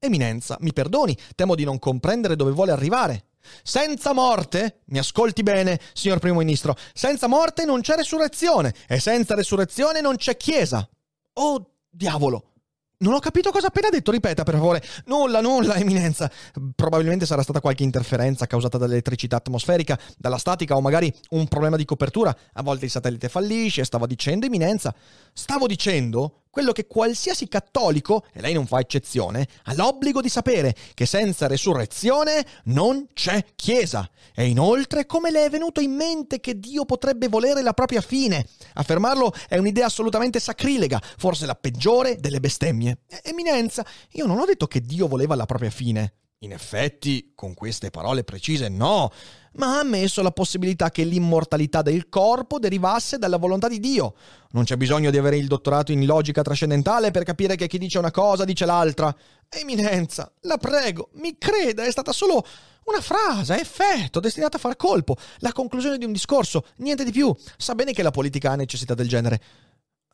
[0.00, 3.26] Eminenza, mi perdoni, temo di non comprendere dove vuole arrivare.
[3.62, 9.36] Senza morte, mi ascolti bene, signor Primo Ministro, senza morte non c'è resurrezione e senza
[9.36, 10.88] resurrezione non c'è Chiesa.
[11.34, 12.50] Oh, diavolo!
[12.98, 14.82] Non ho capito cosa ha appena detto, ripeta per favore.
[15.04, 16.30] Nulla, nulla, eminenza.
[16.74, 21.84] Probabilmente sarà stata qualche interferenza causata dall'elettricità atmosferica, dalla statica o magari un problema di
[21.84, 22.34] copertura.
[22.54, 24.94] A volte il satellite fallisce, stavo dicendo, eminenza.
[25.34, 30.74] Stavo dicendo quello che qualsiasi cattolico, e lei non fa eccezione, ha l'obbligo di sapere
[30.94, 34.08] che senza resurrezione non c'è Chiesa.
[34.34, 38.48] E inoltre come le è venuto in mente che Dio potrebbe volere la propria fine?
[38.72, 43.00] Affermarlo è un'idea assolutamente sacrilega, forse la peggiore delle bestemmie.
[43.22, 46.14] Eminenza, io non ho detto che Dio voleva la propria fine.
[46.38, 49.10] In effetti, con queste parole precise, no,
[49.56, 54.14] ma ha ammesso la possibilità che l'immortalità del corpo derivasse dalla volontà di Dio.
[54.50, 57.98] Non c'è bisogno di avere il dottorato in logica trascendentale per capire che chi dice
[57.98, 59.14] una cosa dice l'altra.
[59.48, 62.44] Eminenza, la prego, mi creda, è stata solo
[62.84, 67.34] una frase, effetto, destinata a far colpo, la conclusione di un discorso, niente di più.
[67.56, 69.40] Sa bene che la politica ha necessità del genere.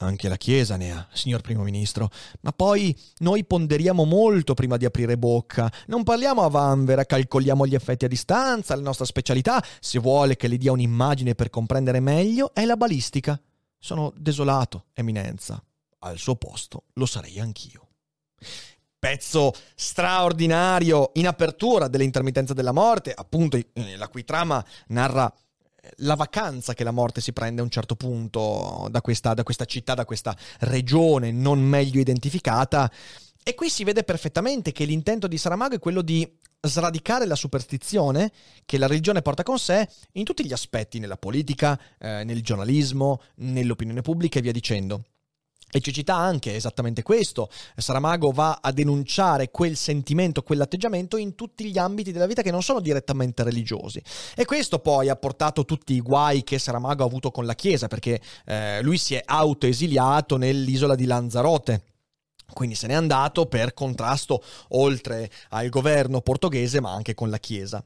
[0.03, 2.11] Anche la Chiesa ne ha, signor Primo Ministro.
[2.41, 5.73] Ma poi noi ponderiamo molto prima di aprire bocca.
[5.87, 8.75] Non parliamo a vanvera, calcoliamo gli effetti a distanza.
[8.75, 13.41] La nostra specialità, se vuole che le dia un'immagine per comprendere meglio, è la balistica.
[13.79, 15.63] Sono desolato, Eminenza.
[16.01, 17.89] Al suo posto lo sarei anch'io.
[18.99, 23.59] Pezzo straordinario in apertura dell'intermittenza della morte, appunto
[23.97, 25.33] la cui trama narra
[25.97, 29.65] la vacanza che la morte si prende a un certo punto da questa, da questa
[29.65, 32.91] città, da questa regione non meglio identificata.
[33.43, 36.31] E qui si vede perfettamente che l'intento di Saramago è quello di
[36.65, 38.31] sradicare la superstizione
[38.65, 43.21] che la religione porta con sé in tutti gli aspetti, nella politica, eh, nel giornalismo,
[43.37, 45.07] nell'opinione pubblica e via dicendo.
[45.75, 47.49] E ci cita anche esattamente questo.
[47.75, 52.63] Saramago va a denunciare quel sentimento, quell'atteggiamento in tutti gli ambiti della vita che non
[52.63, 54.03] sono direttamente religiosi.
[54.37, 57.89] E questo poi ha portato tutti i guai che Saramago ha avuto con la Chiesa,
[57.89, 61.85] perché eh, lui si è autoesiliato nell'isola di Lanzarote.
[62.53, 67.83] Quindi se n'è andato per contrasto oltre al governo portoghese, ma anche con la Chiesa.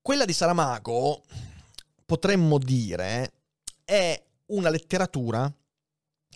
[0.00, 1.24] Quella di Saramago,
[2.06, 3.32] potremmo dire,
[3.84, 5.52] è una letteratura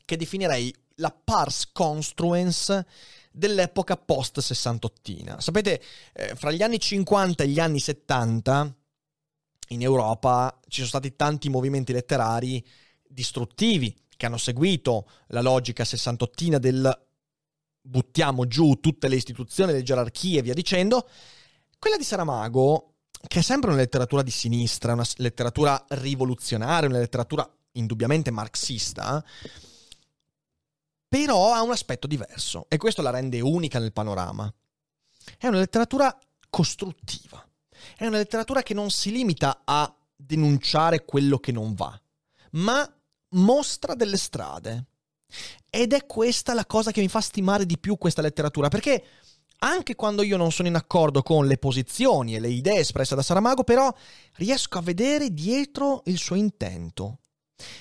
[0.04, 2.84] che definirei la pars construens
[3.30, 5.40] dell'epoca post-sessantottina.
[5.40, 5.82] Sapete,
[6.12, 8.76] eh, fra gli anni 50 e gli anni 70
[9.68, 12.64] in Europa ci sono stati tanti movimenti letterari
[13.02, 17.06] distruttivi che hanno seguito la logica sessantottina del
[17.80, 21.08] buttiamo giù tutte le istituzioni, le gerarchie e via dicendo.
[21.78, 22.94] Quella di Saramago,
[23.26, 29.24] che è sempre una letteratura di sinistra, una letteratura rivoluzionaria, una letteratura indubbiamente marxista,
[31.08, 34.52] però ha un aspetto diverso e questo la rende unica nel panorama.
[35.38, 36.16] È una letteratura
[36.48, 37.46] costruttiva,
[37.96, 42.00] è una letteratura che non si limita a denunciare quello che non va,
[42.52, 42.88] ma
[43.30, 44.86] mostra delle strade.
[45.70, 49.04] Ed è questa la cosa che mi fa stimare di più questa letteratura, perché
[49.60, 53.22] anche quando io non sono in accordo con le posizioni e le idee espresse da
[53.22, 53.92] Saramago, però
[54.34, 57.20] riesco a vedere dietro il suo intento.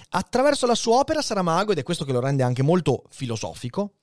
[0.10, 3.96] Attraverso la sua opera Saramago, ed è questo che lo rende anche molto filosofico,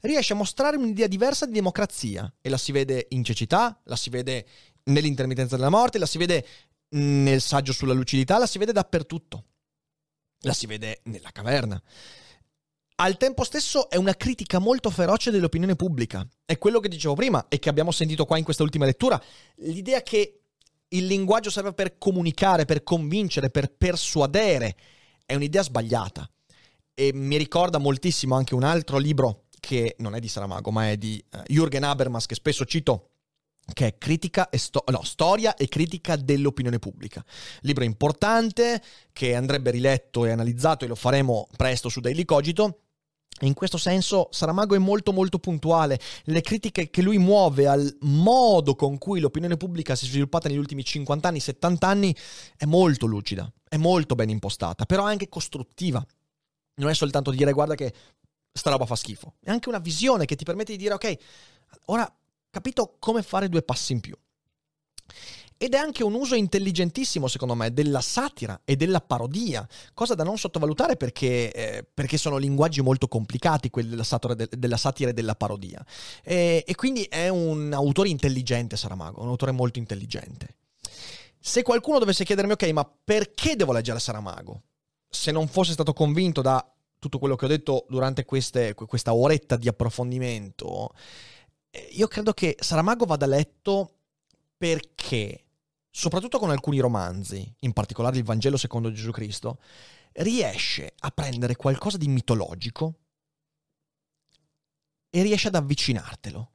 [0.00, 4.10] riesce a mostrare un'idea diversa di democrazia e la si vede in cecità, la si
[4.10, 4.46] vede
[4.84, 6.46] nell'intermittenza della morte, la si vede
[6.90, 9.44] nel saggio sulla lucidità, la si vede dappertutto.
[10.40, 11.80] La si vede nella caverna.
[12.96, 16.26] Al tempo stesso è una critica molto feroce dell'opinione pubblica.
[16.44, 19.20] È quello che dicevo prima e che abbiamo sentito qua in questa ultima lettura.
[19.56, 20.42] L'idea che
[20.88, 24.76] il linguaggio serve per comunicare, per convincere, per persuadere
[25.24, 26.28] è un'idea sbagliata.
[26.94, 30.96] E mi ricorda moltissimo anche un altro libro che non è di Saramago, ma è
[30.96, 33.10] di uh, Jürgen Habermas, che spesso cito,
[33.72, 37.24] che è critica e sto- no, storia e critica dell'opinione pubblica.
[37.60, 38.82] Libro importante
[39.12, 42.80] che andrebbe riletto e analizzato e lo faremo presto su Daily Cogito.
[43.40, 48.76] In questo senso Saramago è molto molto puntuale, le critiche che lui muove al modo
[48.76, 52.16] con cui l'opinione pubblica si è sviluppata negli ultimi 50 anni, 70 anni,
[52.56, 56.04] è molto lucida, è molto ben impostata, però anche costruttiva.
[56.76, 57.92] Non è soltanto dire guarda che
[58.52, 59.34] sta roba fa schifo.
[59.40, 61.16] È anche una visione che ti permette di dire, ok,
[61.86, 62.08] ora
[62.50, 64.16] capito come fare due passi in più.
[65.56, 70.22] Ed è anche un uso intelligentissimo, secondo me, della satira e della parodia, cosa da
[70.22, 75.14] non sottovalutare perché, eh, perché sono linguaggi molto complicati, quelli della de- della satira e
[75.14, 75.84] della parodia.
[76.22, 80.58] E, e quindi è un autore intelligente, Saramago, un autore molto intelligente.
[81.46, 84.62] Se qualcuno dovesse chiedermi, ok, ma perché devo leggere Saramago?
[85.06, 86.66] Se non fosse stato convinto da
[86.98, 90.94] tutto quello che ho detto durante queste, questa oretta di approfondimento,
[91.68, 93.92] eh, io credo che Saramago vada letto
[94.56, 95.44] perché
[95.90, 99.58] soprattutto con alcuni romanzi, in particolare il Vangelo secondo Gesù Cristo,
[100.12, 102.94] riesce a prendere qualcosa di mitologico
[105.10, 106.52] e riesce ad avvicinartelo.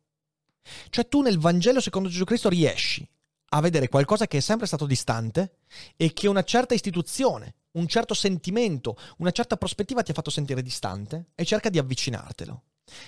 [0.90, 3.08] Cioè tu nel Vangelo secondo Gesù Cristo riesci
[3.50, 5.58] a vedere qualcosa che è sempre stato distante
[5.96, 10.62] e che una certa istituzione, un certo sentimento, una certa prospettiva ti ha fatto sentire
[10.62, 12.64] distante e cerca di avvicinartelo.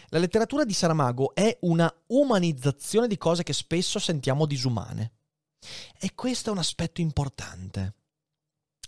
[0.09, 5.13] La letteratura di Saramago è una umanizzazione di cose che spesso sentiamo disumane.
[5.99, 7.93] E questo è un aspetto importante,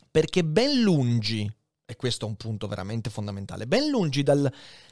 [0.09, 1.51] perché ben lungi,
[1.85, 4.51] e questo è un punto veramente fondamentale, ben lungi dal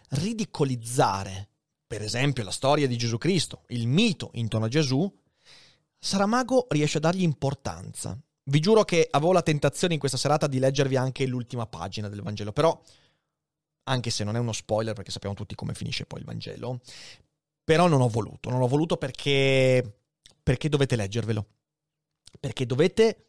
[0.09, 1.49] ridicolizzare,
[1.87, 5.11] per esempio, la storia di Gesù Cristo, il mito intorno a Gesù,
[6.03, 8.19] Saramago riesce a dargli importanza.
[8.43, 12.23] Vi giuro che avevo la tentazione in questa serata di leggervi anche l'ultima pagina del
[12.23, 12.81] Vangelo, però,
[13.83, 16.81] anche se non è uno spoiler perché sappiamo tutti come finisce poi il Vangelo,
[17.63, 19.99] però non ho voluto, non ho voluto perché,
[20.41, 21.45] perché dovete leggervelo
[22.39, 23.25] perché dovete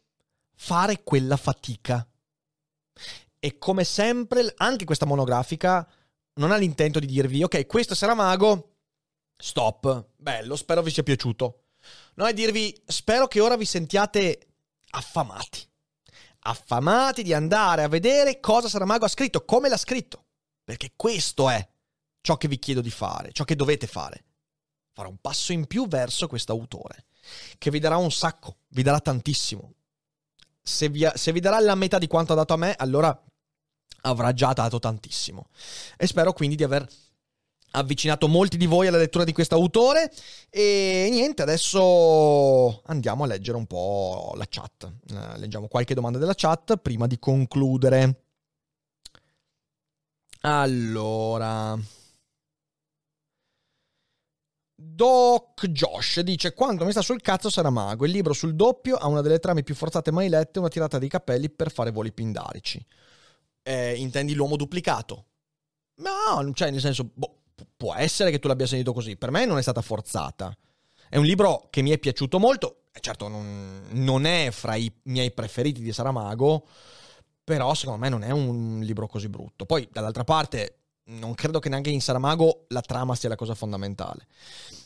[0.55, 2.07] fare quella fatica.
[3.39, 5.87] E come sempre, anche questa monografica
[6.35, 8.77] non ha l'intento di dirvi, ok, questo sarà mago,
[9.35, 11.62] stop, bello, spero vi sia piaciuto.
[12.15, 14.47] No, è dirvi, spero che ora vi sentiate
[14.91, 15.67] affamati.
[16.45, 20.25] Affamati di andare a vedere cosa Saramago ha scritto, come l'ha scritto.
[20.63, 21.67] Perché questo è
[22.21, 24.23] ciò che vi chiedo di fare, ciò che dovete fare.
[24.91, 27.05] Fare un passo in più verso questo autore
[27.57, 29.73] che vi darà un sacco, vi darà tantissimo.
[30.61, 33.17] Se vi, se vi darà la metà di quanto ha dato a me, allora
[34.01, 35.47] avrà già dato tantissimo.
[35.97, 36.87] E spero quindi di aver
[37.75, 40.11] avvicinato molti di voi alla lettura di questo autore.
[40.49, 44.91] E niente, adesso andiamo a leggere un po' la chat.
[45.09, 48.21] Eh, leggiamo qualche domanda della chat prima di concludere.
[50.41, 51.77] Allora.
[54.75, 58.05] Doc Josh dice: Quanto mi sta sul cazzo Saramago.
[58.05, 61.07] Il libro sul doppio ha una delle trame più forzate mai lette, una tirata di
[61.07, 62.85] capelli per fare voli pindarici.
[63.63, 65.27] Eh, intendi l'uomo duplicato?
[65.95, 67.42] No, cioè, nel senso, boh,
[67.75, 69.15] può essere che tu l'abbia sentito così.
[69.15, 70.55] Per me non è stata forzata.
[71.09, 72.83] È un libro che mi è piaciuto molto.
[72.99, 76.67] Certo, non, non è fra i miei preferiti di Saramago,
[77.43, 79.65] però secondo me non è un libro così brutto.
[79.65, 84.27] Poi, dall'altra parte, non credo che neanche in Saramago la trama sia la cosa fondamentale.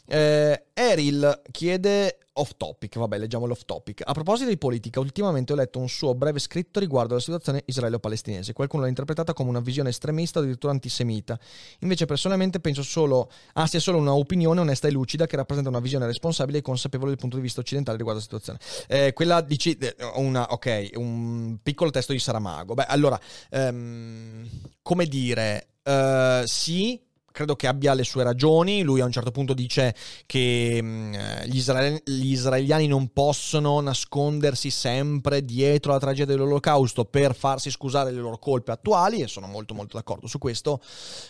[0.07, 4.01] Eh, Eril chiede off topic, vabbè leggiamo l'off topic.
[4.05, 8.53] A proposito di politica, ultimamente ho letto un suo breve scritto riguardo alla situazione israelo-palestinese.
[8.53, 11.39] Qualcuno l'ha interpretata come una visione estremista o addirittura antisemita.
[11.79, 16.05] Invece personalmente penso solo, ah, sia solo un'opinione onesta e lucida che rappresenta una visione
[16.05, 18.59] responsabile e consapevole dal punto di vista occidentale riguardo alla situazione.
[18.87, 19.77] Eh, quella dici,
[20.15, 22.73] una, ok, un piccolo testo di Saramago.
[22.73, 23.19] Beh, allora,
[23.51, 24.47] um,
[24.81, 27.01] come dire Uh, sì,
[27.37, 28.81] credo che abbia le sue ragioni.
[28.81, 29.93] Lui a un certo punto dice
[30.25, 37.35] che mh, gli, israel- gli, israeliani non possono nascondersi sempre dietro la tragedia dell'olocausto per
[37.35, 40.81] farsi scusare le loro colpe attuali e sono molto molto d'accordo su questo.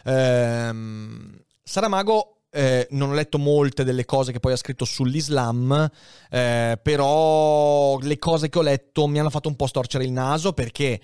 [0.05, 5.91] Ehm, Saramago eh, non ho letto molte delle cose che poi ha scritto sull'Islam,
[6.31, 10.53] eh, però le cose che ho letto mi hanno fatto un po' storcere il naso
[10.53, 11.01] perché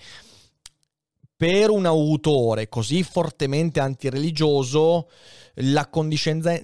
[1.44, 5.10] per un autore così fortemente antireligioso,
[5.56, 5.90] la,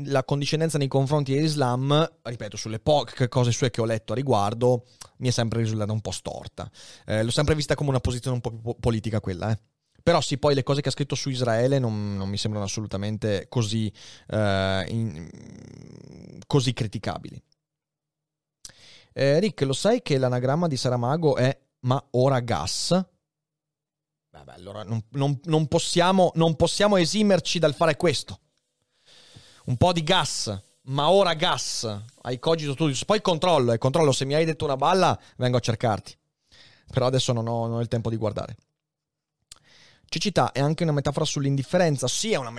[0.06, 4.86] la condiscendenza nei confronti dell'Islam, ripeto, sulle poche cose sue che ho letto a riguardo,
[5.18, 6.72] mi è sempre risultata un po' storta.
[7.06, 9.60] Eh, l'ho sempre vista come una posizione un po' più politica quella, eh.
[10.02, 13.48] Però sì, poi le cose che ha scritto su Israele non, non mi sembrano assolutamente
[13.50, 13.92] così,
[14.30, 15.30] eh, in,
[16.48, 17.44] così criticabili.
[19.12, 23.18] Eh, Rick, lo sai che l'anagramma di Saramago è ma ora gas?
[24.32, 28.40] Vabbè, allora non, non, non, possiamo, non possiamo esimerci dal fare questo.
[29.66, 33.06] Un po' di gas, ma ora gas ai Cogito Studios.
[33.06, 34.12] Poi controllo, eh, controllo.
[34.12, 36.16] Se mi hai detto una balla, vengo a cercarti.
[36.92, 38.56] Però adesso non ho, non ho il tempo di guardare.
[40.10, 42.08] Cecità è anche una metafora sull'indifferenza.
[42.08, 42.52] Sì, è, una,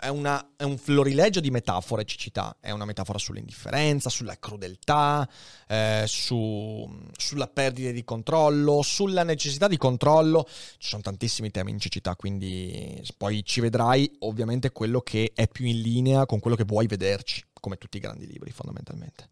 [0.00, 2.06] è, una, è, un florilegio di metafore.
[2.06, 5.28] Cecità è una metafora sull'indifferenza, sulla crudeltà,
[5.68, 10.46] eh, su, sulla perdita di controllo, sulla necessità di controllo.
[10.48, 15.66] Ci sono tantissimi temi in cecità, quindi poi ci vedrai ovviamente quello che è più
[15.66, 19.28] in linea con quello che vuoi vederci, come tutti i grandi libri, fondamentalmente.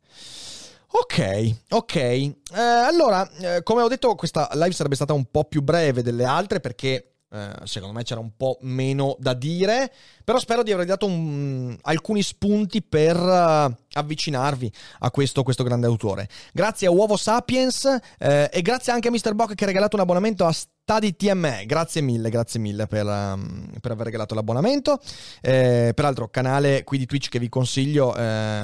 [0.95, 1.95] Ok, ok.
[1.97, 6.25] Eh, allora, eh, come ho detto, questa live sarebbe stata un po' più breve delle
[6.25, 9.91] altre perché eh, secondo me c'era un po' meno da dire,
[10.23, 15.87] però spero di aver dato un, alcuni spunti per uh, avvicinarvi a questo, questo, grande
[15.87, 16.29] autore.
[16.53, 19.33] Grazie a Uovo Sapiens uh, e grazie anche a Mr.
[19.33, 21.65] Bock che ha regalato un abbonamento a Study TME.
[21.65, 25.01] Grazie mille, grazie mille per, um, per aver regalato l'abbonamento.
[25.41, 28.63] Eh, peraltro, canale qui di Twitch che vi consiglio, eh,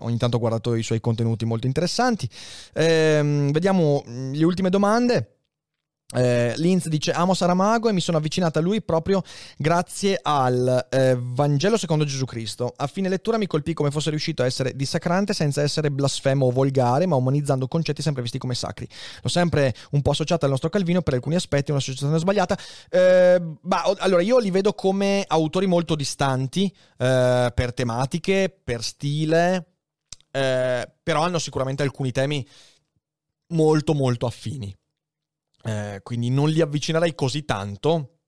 [0.00, 2.28] ogni tanto ho guardato i suoi contenuti molto interessanti.
[2.74, 5.33] Eh, vediamo le ultime domande.
[6.12, 9.22] Eh, Linz dice amo Saramago e mi sono avvicinata a lui proprio
[9.56, 12.72] grazie al eh, Vangelo secondo Gesù Cristo.
[12.76, 16.50] A fine lettura mi colpì come fosse riuscito a essere dissacrante senza essere blasfemo o
[16.50, 18.86] volgare, ma umanizzando concetti sempre visti come sacri.
[19.22, 22.56] L'ho sempre un po' associata al nostro Calvino per alcuni aspetti, un'associazione sbagliata.
[22.90, 29.66] Eh, bah, allora, io li vedo come autori molto distanti eh, per tematiche, per stile,
[30.30, 32.46] eh, però hanno sicuramente alcuni temi
[33.48, 34.74] molto molto affini.
[35.66, 38.18] Eh, quindi non li avvicinerei così tanto,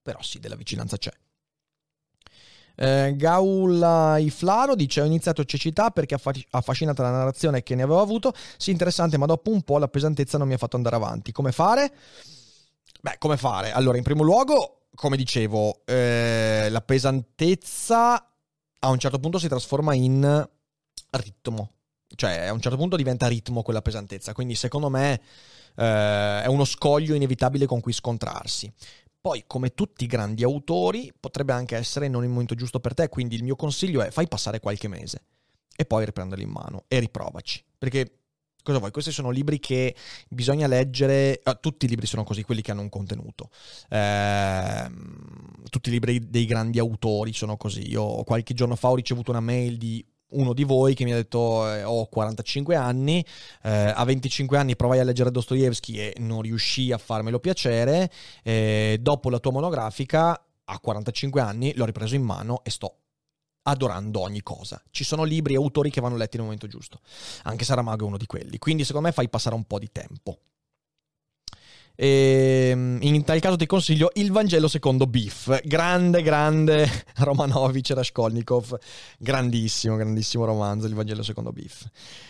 [0.00, 1.12] però sì, della vicinanza c'è.
[2.78, 6.16] Eh, Gaula Iflaro dice: Ho iniziato cecità perché
[6.50, 8.32] affascinata la narrazione che ne avevo avuto.
[8.56, 11.32] Sì, interessante, ma dopo un po' la pesantezza non mi ha fatto andare avanti.
[11.32, 11.92] Come fare?
[13.02, 13.72] Beh, come fare?
[13.72, 18.30] Allora, in primo luogo, come dicevo, eh, la pesantezza
[18.78, 20.48] a un certo punto si trasforma in
[21.10, 21.70] ritmo.
[22.14, 24.32] Cioè, a un certo punto diventa ritmo quella pesantezza.
[24.32, 25.20] Quindi, secondo me
[25.76, 28.72] eh, è uno scoglio inevitabile con cui scontrarsi.
[29.20, 33.08] Poi, come tutti i grandi autori, potrebbe anche essere non il momento giusto per te,
[33.08, 35.22] quindi il mio consiglio è fai passare qualche mese
[35.74, 37.64] e poi riprenderli in mano e riprovaci.
[37.76, 38.20] Perché
[38.62, 38.90] cosa vuoi?
[38.90, 39.94] Questi sono libri che
[40.28, 41.40] bisogna leggere.
[41.40, 43.50] Eh, tutti i libri sono così, quelli che hanno un contenuto.
[43.88, 44.90] Eh,
[45.68, 47.88] tutti i libri dei grandi autori sono così.
[47.90, 51.16] Io qualche giorno fa ho ricevuto una mail di uno di voi che mi ha
[51.16, 53.24] detto eh, ho 45 anni,
[53.62, 58.10] eh, a 25 anni provai a leggere Dostoevsky e non riuscii a farmelo piacere,
[58.42, 62.96] eh, dopo la tua monografica a 45 anni l'ho ripreso in mano e sto
[63.62, 64.82] adorando ogni cosa.
[64.90, 67.00] Ci sono libri e autori che vanno letti nel momento giusto,
[67.44, 70.38] anche Saramago è uno di quelli, quindi secondo me fai passare un po' di tempo.
[71.96, 75.60] E ehm, in tal caso ti consiglio Il Vangelo secondo Biff.
[75.64, 78.78] Grande, grande Romanovic Raskolnikov.
[79.18, 81.86] Grandissimo, grandissimo romanzo, Il Vangelo secondo Biff.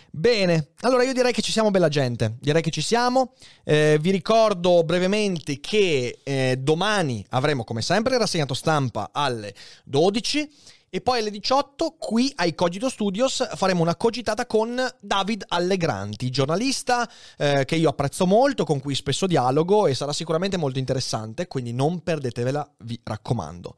[0.09, 3.35] Bene, allora io direi che ci siamo bella gente, direi che ci siamo.
[3.65, 9.53] Eh, vi ricordo brevemente che eh, domani avremo come sempre rassegnato stampa alle
[9.85, 10.49] 12
[10.97, 17.07] e poi alle 18 qui ai Cogito Studios faremo una cogitata con David Allegranti, giornalista
[17.37, 21.75] eh, che io apprezzo molto, con cui spesso dialogo e sarà sicuramente molto interessante, quindi
[21.75, 23.77] non perdetevela, vi raccomando.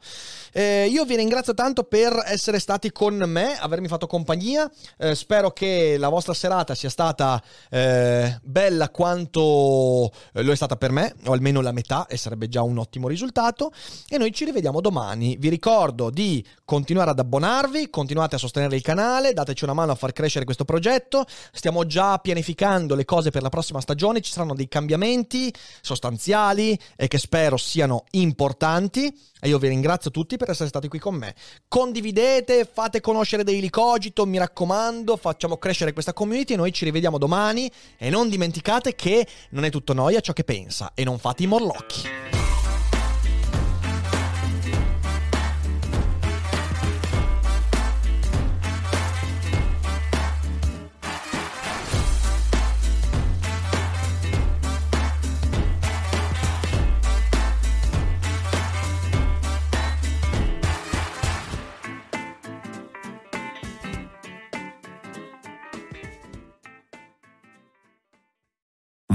[0.52, 5.50] Eh, io vi ringrazio tanto per essere stati con me, avermi fatto compagnia, eh, spero
[5.50, 11.16] che la vostra serata sia stata eh, bella quanto eh, lo è stata per me,
[11.24, 13.72] o almeno la metà, e sarebbe già un ottimo risultato,
[14.08, 15.36] e noi ci rivediamo domani.
[15.36, 19.92] Vi ricordo di continuare continuare ad abbonarvi, continuate a sostenere il canale, dateci una mano
[19.92, 21.24] a far crescere questo progetto.
[21.52, 27.08] Stiamo già pianificando le cose per la prossima stagione, ci saranno dei cambiamenti sostanziali e
[27.08, 29.14] che spero siano importanti.
[29.40, 31.34] E io vi ringrazio tutti per essere stati qui con me.
[31.68, 37.70] Condividete, fate conoscere Daily Cogito, mi raccomando, facciamo crescere questa community noi ci rivediamo domani.
[37.96, 41.46] E non dimenticate che non è tutto noia ciò che pensa e non fate i
[41.46, 42.47] morlocchi.